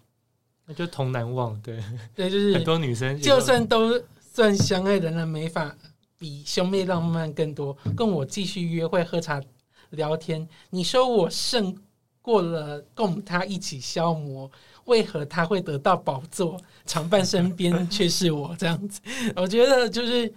[0.67, 1.83] 那就同难忘，对
[2.15, 5.77] 对，就是 很多女生就算都算相爱的人，没法
[6.17, 7.77] 比兄妹浪漫更多。
[7.97, 9.43] 跟我继续约会、喝茶、
[9.91, 11.77] 聊天，你说我胜
[12.23, 14.49] 过了供他一起消磨。
[14.87, 19.01] 为何他会得到宝座，常伴身边却是我这样子？
[19.37, 20.33] 我觉得就是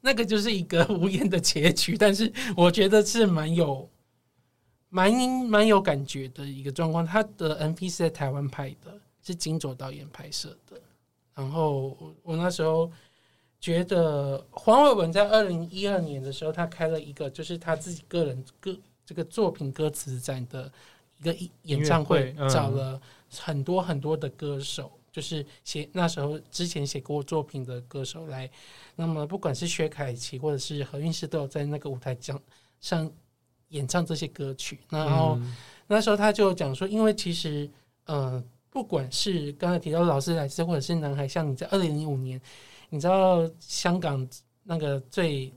[0.00, 3.88] 那个就是一个无言的结局，但是我觉得是蛮有
[4.88, 5.12] 蛮
[5.48, 7.06] 蛮有感觉的一个状况。
[7.06, 10.80] 他的 MV 是在台湾拍的，是金卓导演拍摄的。
[11.34, 12.90] 然后我那时候
[13.60, 20.72] 觉得黄伟文在二零一二年的时候，他开了一个就是他自己个人歌这个作品歌词展的
[21.20, 23.00] 一个演唱会，找了。
[23.38, 28.50] 很多很多的歌手，就是写那时候之前写过作品的歌手来，
[28.94, 32.40] 那么不管是薛凯琪或者是何韵诗，都有在那个舞台讲
[32.80, 33.10] 上
[33.68, 34.78] 演唱这些歌曲。
[34.88, 35.38] 然后
[35.86, 37.68] 那时候他就讲说，因为其实
[38.04, 42.40] 呃，不管是刚才提到劳斯莱斯，或者是男孩像你在二零零五年，
[42.90, 44.28] 你知道香港
[44.62, 45.52] 那个最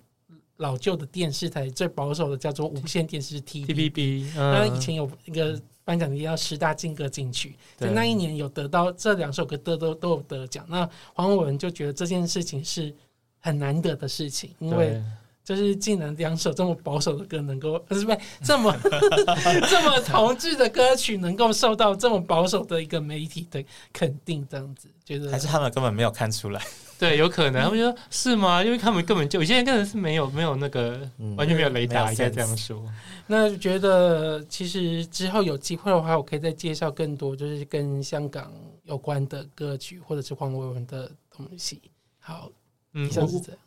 [0.59, 10.65] 老旧的电视台最保守的叫做无线电视 T T B，那以前有一个颁奖礼叫十大劲歌金曲，在那一年有得到这两首歌都都都有得奖。
[10.69, 12.95] 那黄伟文就觉得这件事情是
[13.39, 15.03] 很难得的事情，因为。
[15.49, 18.71] 就是竟然两首这么保守的歌能够，不是不是这么
[19.67, 26.61] 这么同志的歌曲能够受到这么保守的一个媒体的肯定，这样子觉得还是他们根本没有看出来？
[26.99, 28.63] 对，有可能他们说是吗？
[28.63, 32.85] 因为他们根本就有些人根本是没有没有那个、嗯、完全没有雷达，应该这样说。
[33.25, 41.81] 那觉得其实之后有机会的话，我可以再介绍更多就是跟香港有关的歌曲或者是黄伟文的东西。
[42.19, 42.51] 好，
[42.93, 43.59] 嗯，像是这样。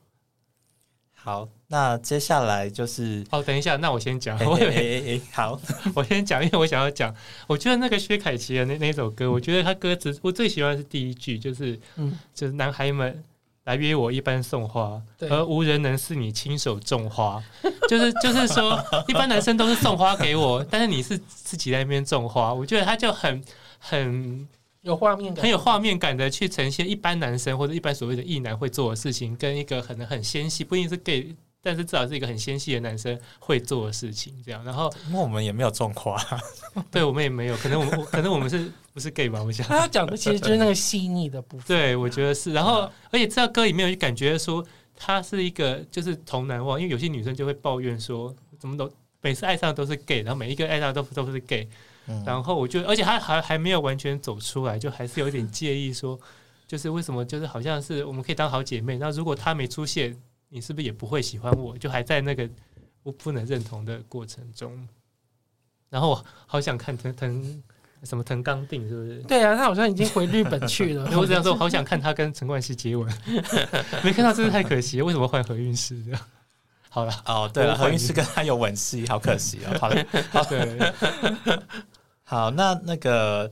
[1.14, 4.38] 好，那接下来就是哦，等一下，那我先讲。
[4.44, 5.58] 我以为好，
[5.96, 7.14] 我先讲，因为我想要讲，
[7.46, 13.24] 我觉得那个薛凯琪的那那首歌，我觉得他歌词我最喜欢的是第一句，就是嗯，就是男孩们
[13.64, 15.00] 来约我一般送花，
[15.30, 17.42] 而无人能是你亲手种花。
[17.88, 23.42] 就是就是说， 一般男生都是送花给我，但是你是自己在那边种花，我觉得他就很
[23.78, 24.46] 很。
[24.82, 31.32] 有画面感，很有画面感的去呈现一般男生或者一般所谓的异男会做的事情，跟一个可能很纤细，不一定是 gay，
[31.62, 34.34] 但是至少是一个很纤细的男生会做的事情。
[34.44, 36.20] 这样，然后那我们也没有种花，
[36.90, 39.42] 对我们也没有，可能我们可能我们是不是 gay 吧？
[39.42, 41.66] 我想他讲的其实就是那个细腻的部分。
[41.66, 42.52] 对，我觉得是。
[42.52, 44.64] 然后，而且这歌里面有感觉说，
[44.96, 48.90] 他是一个就是童男忘，因为有些女生就会抱怨说，怎么都
[49.20, 51.68] 每次爱上的都是 gay，然后每一个爱上的都都是 gay。
[52.26, 56.18] 然后我就，而且他还还没有完全走出来，就还是有点介意，说
[56.66, 58.98] 就是为什么，就是好像是我们可以当好姐妹。
[58.98, 60.16] 那如果他没出现，
[60.55, 61.76] 你是不是也不会喜欢我？
[61.78, 62.46] 就还在那个
[63.03, 64.86] 我不能认同的过程中。
[65.88, 67.62] 然后我好想看藤藤
[68.03, 69.22] 什么藤冈定，是不是？
[69.22, 71.05] 对啊，他好像已经回日本去了。
[71.18, 73.11] 我这样说，我好想看他跟陈冠希接吻，
[74.05, 75.07] 没看到，真是太可惜了。
[75.07, 76.20] 为什么换何韵诗这样？
[76.90, 79.78] 好了，哦，对了，何韵诗跟他有吻戏，好可惜哦。
[79.80, 80.92] 好了， 好对。
[82.24, 83.50] 好，那那个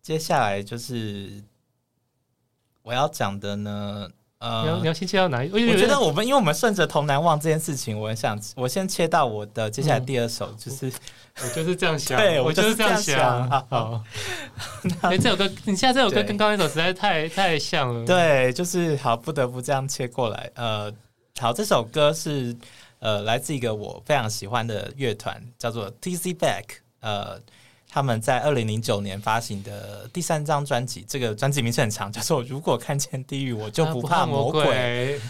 [0.00, 1.42] 接下来就是
[2.82, 4.08] 我要讲的呢。
[4.38, 5.50] 呃，你要你要先切到哪一？
[5.50, 10.92] 我觉得我们因为我们顺着童难忘这件事情，我很想我先切到我的接下来第二首，就是、嗯、
[11.42, 13.50] 我就是这样想，对我就是这样想。
[13.68, 14.00] 好，
[15.02, 18.06] 哎、欸，这首歌你现在这首歌跟刚刚那首实在太太像了。
[18.06, 20.50] 对，就是好，不得不这样切过来。
[20.54, 20.92] 呃，
[21.40, 22.56] 好，这首歌是
[23.00, 26.64] 呃来自一个我非常喜欢的乐团，叫做 T C Back。
[27.00, 27.40] 呃。
[27.90, 34.62] 他们在二零零九年发行的第三张专辑，这个专辑名称很长， 叫做《如果看见地狱，我就不怕魔鬼》。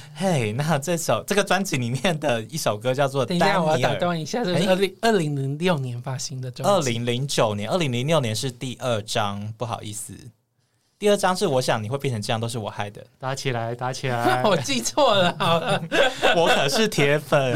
[0.15, 3.59] 嘿，hey, 那这首这个专辑里面的一首歌叫做《丹尼尔》。
[3.63, 6.71] 我要打断一下，这是二零二零零六年发行的专辑。
[6.73, 10.13] 二零零九年，二零零六年是第二张，不好意思。
[10.99, 13.05] 第二张是我想你会变成这样，都是我害的。
[13.19, 14.43] 打起来，打起来！
[14.45, 15.81] 我记错了，好了，
[16.35, 17.55] 我可是铁粉。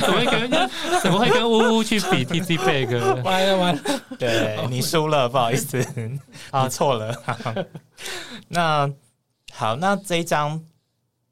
[0.00, 0.50] 怎么会跟
[1.00, 3.22] 怎么会跟呜呜去比 T C Back？
[3.22, 3.82] 完了完了，
[4.18, 5.80] 对你输了，不好意思，
[6.50, 7.14] 啊错了。
[8.48, 8.90] 那
[9.52, 10.60] 好，那这一张。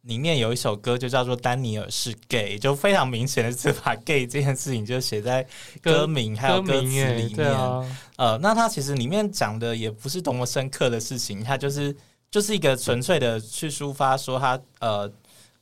[0.02, 5.46] 里面有一首歌就叫做《丹尼尔是 gay》，就非常明显的是把 gay 这件事情就写在
[5.80, 7.52] 歌名还有歌词里面。
[7.52, 7.84] 啊、
[8.16, 11.94] 呃，那它其实里面讲的也不是多么深刻的事情，它就是
[12.32, 15.08] 就是一个纯粹的去抒发说他呃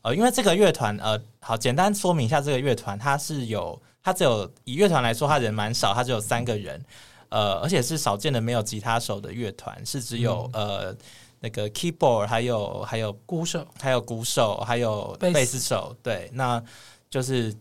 [0.01, 6.83] 呃，因为这个乐团呃，好简单说明一下这个乐团，它是有它只有以乐团来说，它人蛮少，它只有三个人，
[7.29, 10.97] 呃，而且是少见的没有吉他手的乐团，是只有、嗯、呃。
[11.41, 16.63] 那个 keyboard 还有还有鼓手，还有鼓手，还有贝斯手，对，那
[17.09, 17.55] 就是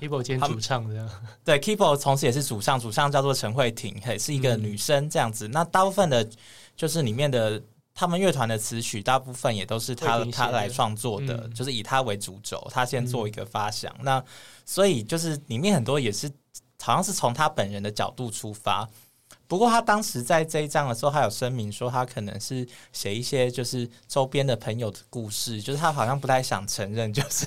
[0.00, 1.08] keyboard 兼主唱这样。
[1.44, 5.46] 对，keyboard 同时也是主唱，主唱叫做陈慧婷，也，是一个女生这样子。
[5.46, 6.26] 嗯、那大部分的，
[6.74, 13.94] 就是里面的他们乐团的词曲，大部分也都是他他来创作的，嗯、就是以他为主轴，他先做一个发想。
[13.98, 14.24] 嗯、那
[14.64, 16.30] 所以就是里面很多也是
[16.80, 18.88] 好像是从他本人的角度出发。
[19.46, 27.46] 不过他当时在这一章的时候，他有声明说他可能是写一些就是周边的朋友的故事，就是他好像不太想承认，就是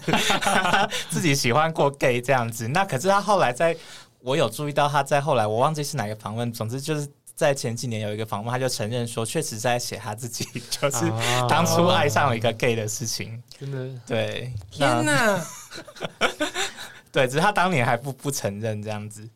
[1.09, 2.67] 自己喜欢过 gay 这样子。
[2.67, 3.75] 那可是他后来在，
[4.19, 11.11] 我有注意到他在后来，我忘记是哪个访问，总之就是在前几年有一个访问，他就承认说，确实在写他自己就是
[11.49, 13.41] 当初爱上了一个 gay 的事情。
[13.59, 15.45] 真的，对，天哪，
[17.11, 19.27] 对，只是他当年还不不承认这样子。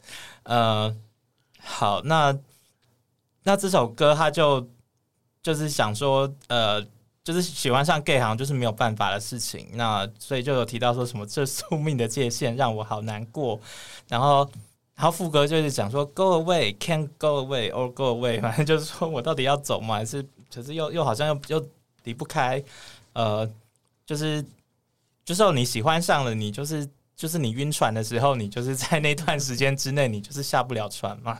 [0.43, 0.95] 呃，
[1.63, 2.37] 好，那。
[3.43, 4.69] 那这首歌，他就
[5.41, 6.79] 就是想说，呃，
[7.23, 9.67] 就是喜欢上 gay 好像就是没有办法的事情。
[9.73, 13.59] 那所以就有提到说什么，这宿命的界限让我好难过。
[14.07, 14.47] 然后，
[14.93, 19.95] 然后副歌就是讲说，Go away, can't go away or go away，反正就是说我到底要走吗？
[19.95, 21.67] 还是可是又又好像又又
[22.03, 22.63] 离不开，
[23.13, 23.49] 呃，
[24.05, 24.45] 就是
[25.25, 26.87] 就是你喜欢上了，你就是
[27.21, 31.37] 就是你晕船的时候，你就是在那段时间之内，你就是下不了船嘛。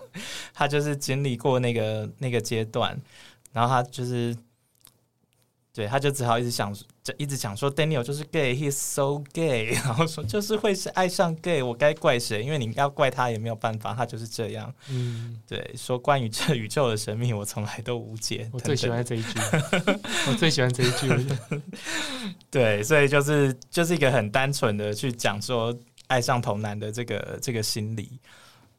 [0.54, 2.96] 他就是经历过那个那个阶段，
[3.52, 4.38] 然后他就是。
[5.74, 12.44] 对，他就只好一直想，就一直想说 Daniel 就是 gay，he's so gay， 然后说就是会是爱上 gay，我该怪谁？
[12.44, 14.74] 因为你要怪他也没有办法，他就是这样。
[14.90, 18.50] 嗯，对，说关于这宇宙的神秘，我从来都无解。
[18.52, 19.40] 我最喜欢这一句，
[20.28, 21.08] 我最喜欢这一句。
[22.52, 25.74] 对，所以就是就是一个很单纯的去讲说
[26.08, 28.20] 爱上童男的这个这个心理，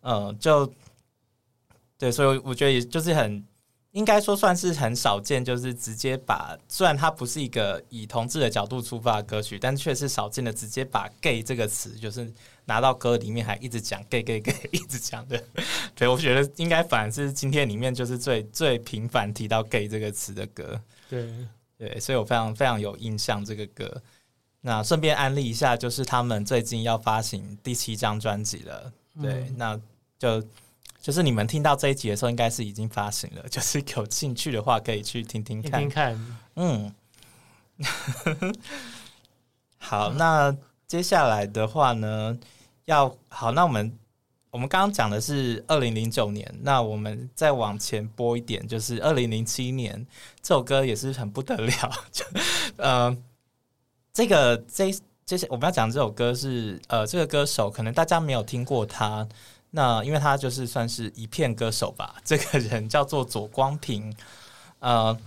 [0.03, 0.71] 嗯，就
[1.97, 3.43] 对，所以我觉得也就是很。
[3.93, 12.33] 应该说算是很少见，就是直接把，虽然它不是一个以同志的角度出发的歌曲，但却是少见的直接把 “gay” 这个词，就是
[12.65, 15.43] 拿到歌里面还一直讲 “gay gay gay”，一直讲的。
[15.95, 20.81] 对，我觉得应该反而是今天里面就是最最频繁提到 “gay” 这个词的歌。
[21.11, 21.29] 对
[21.77, 24.03] 对，所以我非常非常有印象这个歌。
[24.63, 28.91] 那顺便安利一下，就是他们最近要发行第七张专辑了。
[29.21, 29.81] 对，嗯、那
[30.19, 30.43] 就。
[31.03, 33.43] 就是你们听到这一集的时候，应该是已经发行了。
[33.51, 35.81] 就是有兴趣的话，可以去听听看。
[35.81, 36.95] 听听看，嗯。
[39.79, 42.39] 好，那接下来的话呢，
[42.85, 43.99] 要好，那我们
[44.53, 50.07] 我们刚刚讲的是二零零九年，那我们再往前播一点，就是二零零七年，
[50.41, 51.93] 这首歌也是很不得了。
[52.13, 52.25] 就
[52.77, 53.17] 呃，
[54.13, 54.95] 这个这
[55.27, 59.27] 这些我们要讲这首歌是呃，这个歌手可能大家没有听过他。
[59.73, 64.15] 那因为他就是算是一片歌手吧，这个人叫做左光平，
[64.79, 65.19] 呃，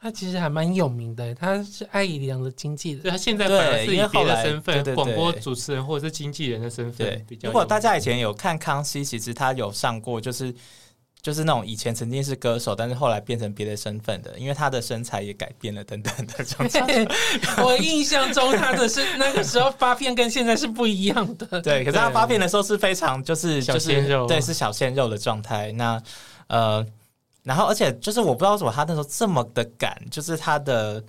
[0.00, 7.48] 他其实还蛮有名的，他是艾怡良的经纪人，对，他现在本来是以别的身份，广播主持人或者是经纪人的身份比较。
[7.48, 10.52] 如果大家以前有看康熙，其实他有上过，就是。
[11.22, 16.34] 就是那种以前曾经是歌手，但是后来变成别的身份的，因为他的身材也改变了等等的。
[17.62, 21.46] 我印象中他的是那个时候发片跟现在是不一样的。
[21.62, 25.70] 对，可是他发片的时候是非常就是就是对是小鲜肉的状态。
[25.70, 26.02] 那
[26.48, 26.84] 呃，
[27.44, 31.04] 然后而且就是我不知道为什么他那时候这么的赶，就是他的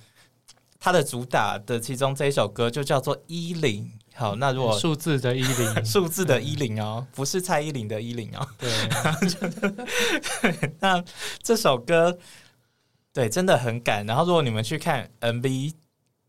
[0.79, 3.91] 他的主打的其中这一首歌就叫做一零。
[4.15, 8.47] 好，那如果数字的“一零”， 数字的“一零”哦，不是蔡依林的“一零”哦。
[8.59, 8.69] 对，
[10.79, 11.03] 那
[11.41, 12.15] 这首歌
[13.11, 14.05] 对真的很赶。
[14.05, 15.73] 然后，如果你们去看 MV，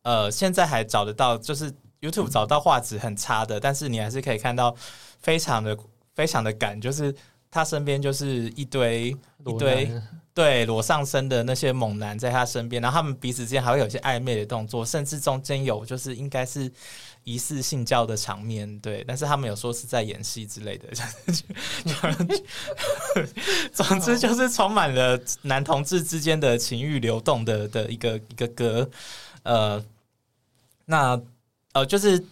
[0.03, 1.71] 呃，现在还找得到，就是
[2.01, 4.75] YouTube 找到画质很差的，但是你还是可以看到
[5.21, 5.77] 非常的
[6.15, 7.15] 非常的赶，就是
[7.51, 9.15] 他身边就是一堆
[9.45, 9.93] 一堆
[10.33, 16.73] 对裸上身的那些猛男在他身边，然后他们彼此之间还会有一些暧昧的动作，甚至中间有就是应该是。
[17.25, 20.89] 疑似性交的场面，对，但是他们有说是在演戏之类的，
[23.73, 28.89] 总之就是充满了男同志之间的情欲流动的的一个一个歌，
[29.43, 29.85] 呃，
[30.85, 31.21] 那
[31.73, 32.25] 呃就是。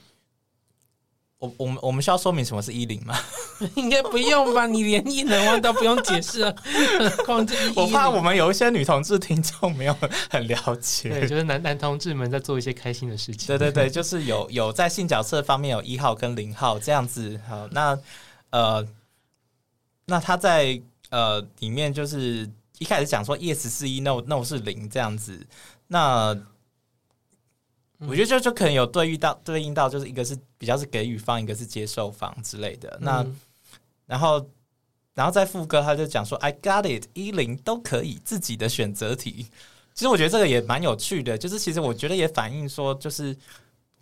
[1.42, 3.18] 我我们我们需要说明什么是一零吗？
[3.74, 4.64] 应该不用吧？
[4.64, 6.54] 你连异能都不用解释啊！
[7.74, 9.96] 我怕我们有一些女同志听众没有
[10.30, 13.48] 很了解，对，就是男男同志们在做一些开心的事情。
[13.48, 17.40] 对对对， 就是有有在性角色方面有一号跟零号这样子。
[17.48, 17.98] 好，那
[18.50, 18.86] 呃，
[20.06, 20.80] 那他在
[21.10, 25.44] 呃里面就是一开始讲说 yes 是一，no no 是零这样子。
[25.88, 26.38] 那
[28.08, 32.98] 我觉得就就可能有对应到对应到，就是一个是比较是给予方，一个是接受方之类的。
[33.00, 33.24] 那
[34.06, 34.46] 然后
[35.14, 39.46] 然后在副歌他就讲说 I got it，一零都可以自己的选择题。
[39.94, 43.36] 其实我觉得这个也蛮有趣的，就是其实我觉得也反映说就是。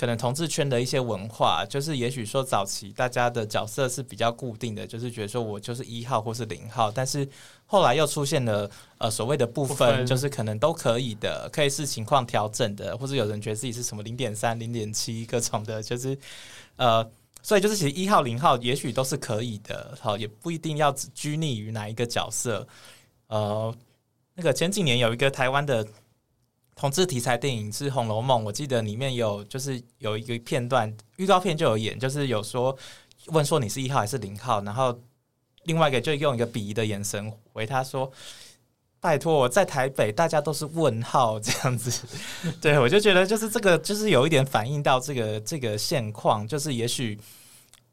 [0.00, 7.28] 可能同志圈的一些文化，就是也许说早期大家的角色是比较固定的，就是觉得说我就是一号或是零号，但是
[7.66, 16.16] 后来又出现了呃所谓的部分，就是可能都可以的，可以视情况调整的，或者有人觉得自己是什么零点三、零点七各种的，就是
[16.76, 17.06] 呃，
[17.42, 22.66] 所以就是其实一号、零号也许都是可以的，好，也不一定要拘泥于哪一个角色。
[23.26, 23.76] 呃，
[24.32, 25.86] 那个前几年有一个台湾的。
[26.80, 32.74] 同志题材电影是《红楼梦》，我记得里面有就是有一个片段预告片就有演，就是有说
[33.26, 34.98] 问说你是一号还是零号，然后
[35.64, 38.10] 另外一个就用一个鄙夷的眼神回他说
[38.98, 42.08] ：“拜托，我在台北，大家都是问号这样子。
[42.62, 47.18] ”对，我就觉得就是这个就是有一点反映到这个这个现况，就是也许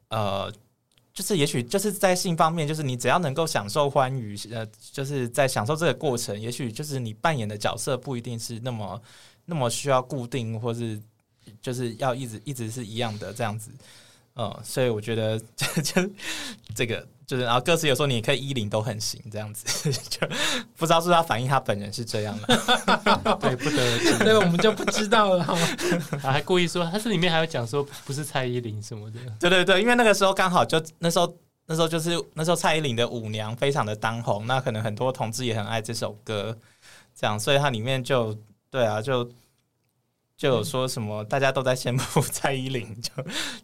[0.08, 0.50] 呃。
[1.18, 6.40] 就是，也许就是在性方面，就是你只要能够享受欢愉，呃，就是在享受这个过程。
[6.40, 9.02] 也许就是你扮演的角色不一定是那么
[9.44, 11.02] 那么需要固定，或是
[11.60, 13.72] 就是要一直一直是一样的这样子。
[14.40, 16.10] 嗯，所以我觉得 就就
[16.76, 20.28] 这个就是，然后歌词有时候你可以衣领都很行这样子， 就
[20.78, 22.48] 不知道是不是他反映他本人是这样的，
[23.42, 25.44] 对，不得而知，对，我们就不知道了。
[26.22, 31.36] 还故意说他是里面还有讲说不是蔡依林什么的，对对对，因为那个时候刚好就那时候
[31.66, 36.56] 那时候就是那时候蔡依林的《舞娘》非常的当红，那可能很多同志也很爱这首歌，
[37.16, 38.38] 这样，所以它里面就
[38.70, 39.28] 对啊，就
[40.38, 43.12] 就有说什么大家都在羡慕蔡依林，就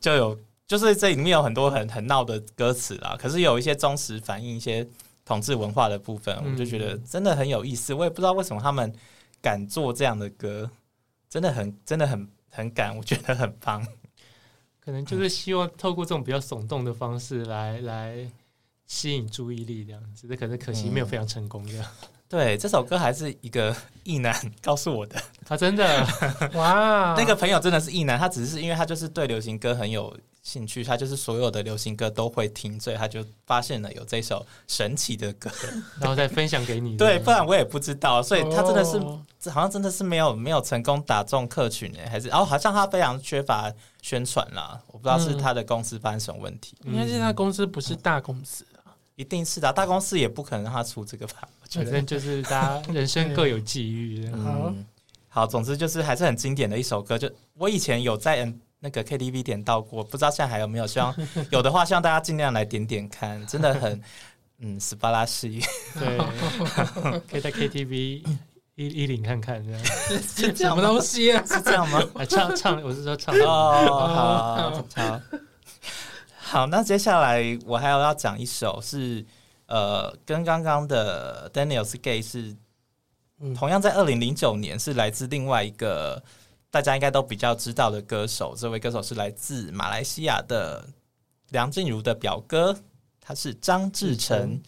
[0.02, 0.40] 就有。
[0.66, 4.88] 就是这里面有很多很很闹的歌词啦，可是有一些忠实反映一些
[5.26, 7.94] 统治文化的部分，我就觉得真的很有意思。
[7.94, 8.92] 我也不知道为什么他们
[9.42, 10.72] 敢做这样的歌，
[11.30, 13.86] 真的很真的很很敢，我觉得很棒。
[14.80, 18.32] 可能就是希望透过这种比较耸动的方式来来
[18.88, 20.28] 吸引注意力，这样子。
[20.28, 21.86] 这可是可惜没有非常成功这样。
[22.28, 26.08] 对，这首歌还是一个异男告诉我的，他真的
[26.56, 30.18] 哇，那个朋友真的是异男，他只是因为他就是对流行歌很有。
[30.44, 35.50] 兴趣，他就是所有的流行歌都会听，所以他就发现了有这首神奇的歌，
[36.00, 36.96] 然后再分享给你。
[37.00, 43.72] 对，不然我也不知道，所以他真的是，哦、好像真的是没有没有成功打中客群呢，还是哦，好像他非常缺乏
[44.02, 51.48] 宣传啦，我不知道是他的公司发生什么问题，因为现在公司不是大公司啊，一定是的，大公司也不可能让他出这个吧？
[51.62, 54.30] 我觉得就是大家人生各有际遇。
[54.34, 54.86] 嗯，
[55.30, 58.54] 好，总之就是还是很经典的一首歌，就我以前有在
[58.84, 60.86] 那个 KTV 点到过，不知道现在还有没有？
[60.86, 61.16] 希望
[61.52, 64.02] 有的话，希望大家尽量来点点看，真的很
[64.60, 65.62] 嗯，斯巴拉西。
[65.98, 66.18] 对，
[67.32, 68.22] 可以在 KTV
[68.76, 69.86] 一一零看看这样。
[69.86, 71.42] 是什么东西啊？
[71.48, 72.02] 是这样吗？
[72.30, 73.34] 唱唱，我是说唱。
[73.36, 75.22] 哦，好好
[76.38, 76.68] 好。
[76.68, 79.26] 那接下来我还有要讲一首是，是
[79.68, 82.54] 呃，跟刚刚的 Daniel's Gay 是
[83.56, 86.22] 同样在二零零九年，是来自另外一个。
[86.74, 90.84] 大家应该都比较知道的歌手，这位歌手是来自马来西亚的
[91.52, 92.76] 梁静茹的表哥，
[93.22, 94.60] 他是张志成。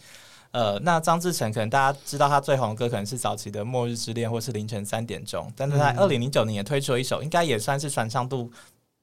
[0.52, 8.52] 呃，那张志成可能大家知道他最红的歌可能是早期的《末日之恋》或是《凌晨三点钟》，但是在二零零九年也推出了一首，应该也算是传唱度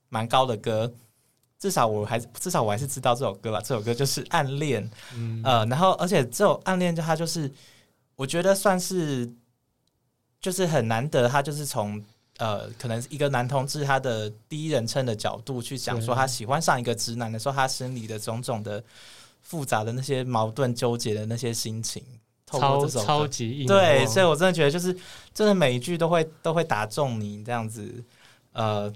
[0.07, 0.89] 蛮高的歌。
[1.59, 3.59] 至少我还至少我还是知道这首歌吧。
[3.59, 4.89] 这首歌就是《暗恋》。
[5.43, 7.51] 呃，然后而且这首《暗恋》就他就是
[8.15, 9.29] 我觉得算是
[10.39, 12.01] 就是很难得，他就是从。
[12.43, 18.83] 呃，可能一个男同志他的第一人称的角度去讲说他喜欢上一个直男的时候，他心里的种种的
[19.41, 22.03] 复杂的那些矛盾纠结的那些心情，
[22.45, 24.93] 透过这种超级硬，对，所以我真的觉得就是
[25.33, 28.03] 真的每一句都会都会打中你这样子，
[28.51, 28.93] 呃。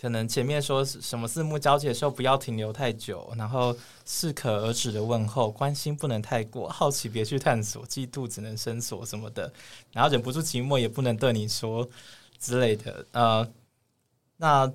[0.00, 3.74] 可能前面说什么四目交接的时候不要停留太久，然后
[4.04, 9.50] 适可而止的问候，关心不能太过，好奇别去探索，嫉妒只能深锁什么的，
[9.92, 11.88] 然后忍不住寂寞也不能对你说
[12.38, 13.06] 之类的。
[13.12, 13.48] 呃，
[14.36, 14.70] 那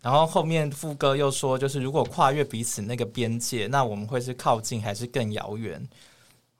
[0.00, 5.86] 然后后面副歌又说，就是如果跨越彼此那个边界，那我们会是靠近还是更遥远？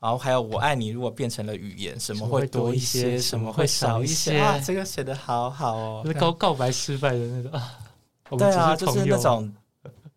[0.06, 4.38] 然后还有我爱你，如果变成了语言，什么会多一些，什么会少一些？
[4.38, 7.74] 啊，这个写的好好哦，就是告告白失败的那种啊。
[8.38, 9.52] 对啊，就是那种，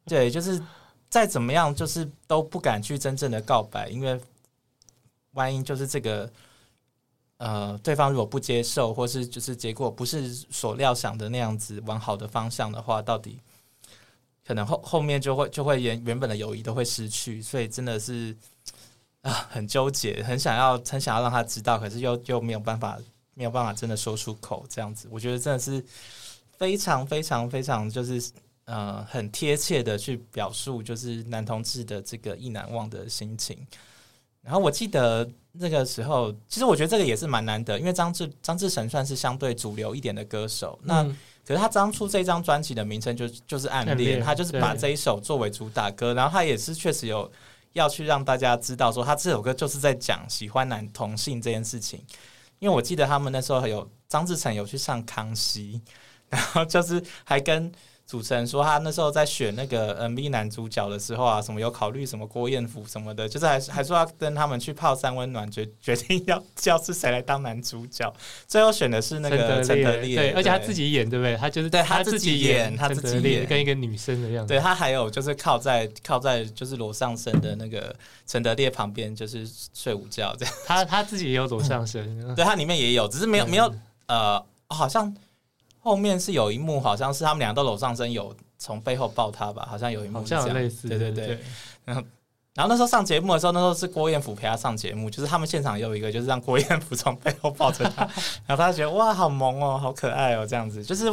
[0.06, 0.62] 对，就是
[1.10, 4.22] 再怎么样，就是都不敢去真正的告白，因为
[5.32, 6.32] 万一就是这个，
[7.38, 13.40] 呃，对方如果不接受，或是就是结果不是所料想的那样子往好的方向的话，到底
[14.46, 18.38] 可能后后面就会就会原原本的友谊都会失去，所以真的是。
[19.22, 22.98] 啊，很纠结，很想要，很想要让他知道，可是又又没有办法，
[23.34, 25.84] 没有办法真的说出口，这样子，我觉得真的是
[26.58, 28.32] 非常非常非常，就是
[28.64, 33.58] 呃，很贴切的去表述，就是男同志的这个意难忘的心情。
[34.42, 47.30] 然后我记得那个时候，其实我觉得这个也是蛮难得，因为张志张志成算是相对主流一点的歌手，那、嗯、可是他当初这张专辑的名称就就是暗恋，他就是把这一首作为主打歌，然后他也是确实有。
[47.74, 52.04] 要去让大家知道，说他这首歌就是在讲喜欢男同性这件事情。
[52.60, 55.82] 因为我记得他们那时候有张志成有去上康熙，
[56.30, 57.72] 然后就是还跟。
[58.10, 68.12] 主持人说他那时候在选那个 MV 男主角的时候啊，什么有考虑什么郭彦甫什么的，就是还还说要跟他们去泡三温暖，决决定要叫是谁来当男主角，
[68.48, 71.38] 最后选的是那个陈德烈，对，而且他自己演，对不对？
[71.38, 74.56] 他就是对他自己演，他自己演跟一个女生的样子。
[74.56, 77.96] 对，他还有就是靠在靠在就是罗上身的那个
[78.26, 80.56] 陈德烈旁边，就是睡午觉这样。
[80.66, 83.72] 他他自己也有裸上身， 对他里面也有，只是没有没有
[84.08, 85.16] 呃，好像。
[85.90, 91.26] 后面是有一幕，好像是他们俩都搂上身，有从背后抱他吧，好像有一幕这样，好像类似，对对对。
[91.26, 91.40] 对。
[91.84, 92.04] 然后，
[92.54, 98.04] 然后那时候上节目的时候，那时候是郭彦甫陪他上节目，就是他们现场也有一个，就是让郭彦甫从背后抱着他，
[98.46, 101.06] 然后他觉得哇，好萌哦，好可爱哦，这样子，就是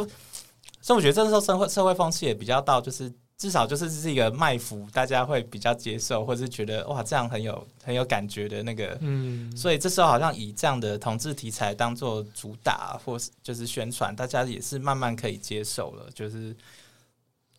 [0.79, 16.55] 所以我觉得这时候社会社会风气也比较到，就是至少就是是一个卖服，大家会比较接受，或者是觉得哇这样很有很有感觉的那个，嗯，所以这时候好像以这样的同志题材当做主打，或是就是宣传，大家也是慢慢可以接受了，就是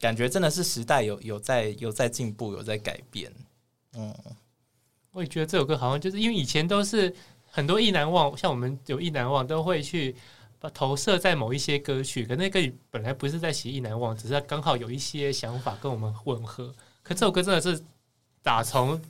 [0.01, 3.33] 感觉真的是时代有有在有在进步，有在改变，
[3.95, 4.13] 嗯，
[5.13, 7.15] 我也觉得这首歌好像就是因为以前都是
[7.49, 10.17] 很多意难忘，像我们有意难忘都会去。
[10.61, 16.75] 把投射在某一些歌曲，可那个本来不是在写意难忘，只是刚好有一些想法跟我们吻合。
[17.03, 17.81] 可这首歌真的是
[18.43, 19.01] 打从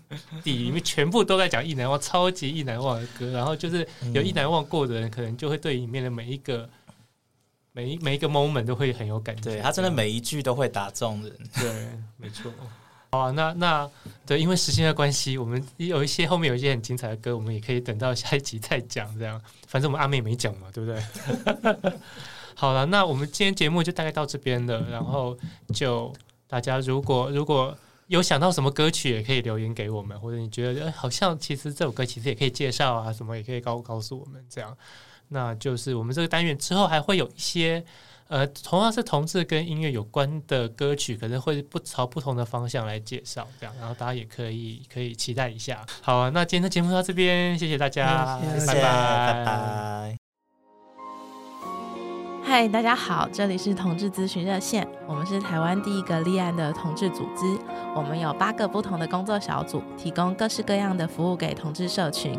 [0.43, 3.31] 底里面全部都在讲意难忘，超级意难忘的歌。
[3.31, 6.69] 然后就是有意难忘过的人，可能就会对里面的每一个
[7.73, 9.43] 每一每一个 moment 都会很有感觉。
[9.43, 11.35] 对，他真的每一句都会打中人。
[11.55, 12.53] 对，没错。
[13.11, 13.91] 好啊，那那
[14.27, 19.19] 对，因为时间的关系，我们有一些后面有一些很精彩的歌，我们也可以等到下一集再讲。
[19.19, 21.93] 这样，反正我们阿妹没讲嘛，对不对？
[22.55, 24.87] 好了，那我们今天节目就大概到这边了。
[24.91, 25.35] 然后
[25.73, 26.13] 就
[26.47, 27.75] 大家如果如果
[28.09, 34.45] 有想到什么歌曲，也可以留言给我们，或者你觉得、欸、好像其实这首歌其实也可以介绍啊，什么也可以告告诉我们。
[34.51, 34.77] 这样，
[35.29, 37.83] 那就是我们这个单元之后还会有一些。
[38.29, 45.83] 呃，同样是同志跟音乐有关的歌曲，可能会不朝不同的方向来介绍，这样，然后大家也可以可以期待一下。
[46.03, 50.17] 好啊，那今天的节目到这边，谢谢大家，谢谢拜拜拜拜。
[52.45, 57.59] 嗨，大家好，这里是同志咨询热线，我们是台湾第一个立案的同志组织，
[57.97, 62.39] 我们有八个不同的工作小组，提供各式各样的服务给同志社群。